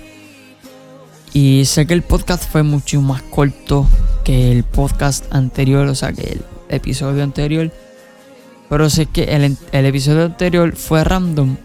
Y 1.32 1.66
sé 1.66 1.86
que 1.86 1.94
el 1.94 2.02
podcast 2.02 2.50
fue 2.50 2.64
mucho 2.64 3.02
más 3.02 3.22
corto 3.22 3.88
que 4.24 4.52
el 4.52 4.64
podcast 4.64 5.26
anterior, 5.34 5.88
o 5.88 5.96
sea, 5.96 6.12
que 6.12 6.24
el 6.24 6.42
episodio 6.70 7.24
anterior. 7.24 7.72
Pero 8.70 8.90
sé 8.90 9.08
que 9.08 9.24
el, 9.36 9.58
el 9.72 9.86
episodio 9.86 10.26
anterior 10.26 10.76
fue 10.76 11.04
random. 11.04 11.58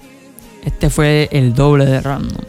Este 0.65 0.89
fue 0.91 1.29
el 1.33 1.55
doble 1.55 1.85
de 1.85 2.01
random. 2.01 2.45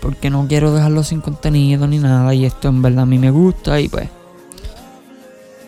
Porque 0.00 0.28
no 0.28 0.46
quiero 0.46 0.74
dejarlo 0.74 1.02
sin 1.02 1.20
contenido 1.20 1.86
ni 1.86 1.98
nada. 1.98 2.34
Y 2.34 2.44
esto 2.44 2.68
en 2.68 2.82
verdad 2.82 3.04
a 3.04 3.06
mí 3.06 3.18
me 3.18 3.30
gusta. 3.30 3.80
Y 3.80 3.88
pues 3.88 4.08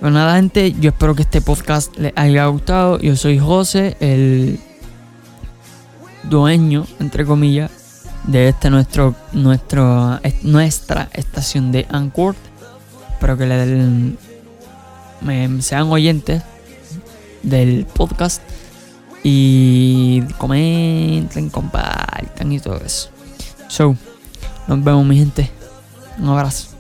pero 0.01 0.11
nada, 0.11 0.37
gente, 0.37 0.73
yo 0.79 0.91
espero 0.91 1.15
que 1.15 1.23
este 1.23 1.41
podcast 1.41 1.97
les 1.97 2.13
haya 2.17 2.45
gustado. 2.47 2.99
Yo 2.99 3.17
soy 3.17 3.39
José, 3.39 3.97
el 4.01 4.61
dueño, 6.25 6.87
entre 7.01 7.25
comillas, 7.25 7.71
de 8.25 8.49
este 8.49 8.69
nuestro, 8.69 9.15
nuestro, 9.33 10.21
nuestra 10.43 11.09
estación 11.15 11.73
de 11.73 11.87
Anchor. 11.91 12.35
Espero 13.13 13.39
que 13.39 13.47
le 13.47 13.67
den, 13.67 14.19
sean 15.63 15.91
oyentes 15.91 16.43
del 17.43 17.87
podcast 17.87 18.43
y 19.23 20.23
comenten, 20.39 21.51
compartan 21.51 22.53
y 22.53 22.61
todo 22.61 22.81
eso. 22.85 23.11
So, 23.69 23.97
nos 24.69 24.85
vemos 24.85 25.05
mi 25.05 25.19
gente. 25.19 25.51
Un 26.19 26.29
abrazo. 26.29 26.76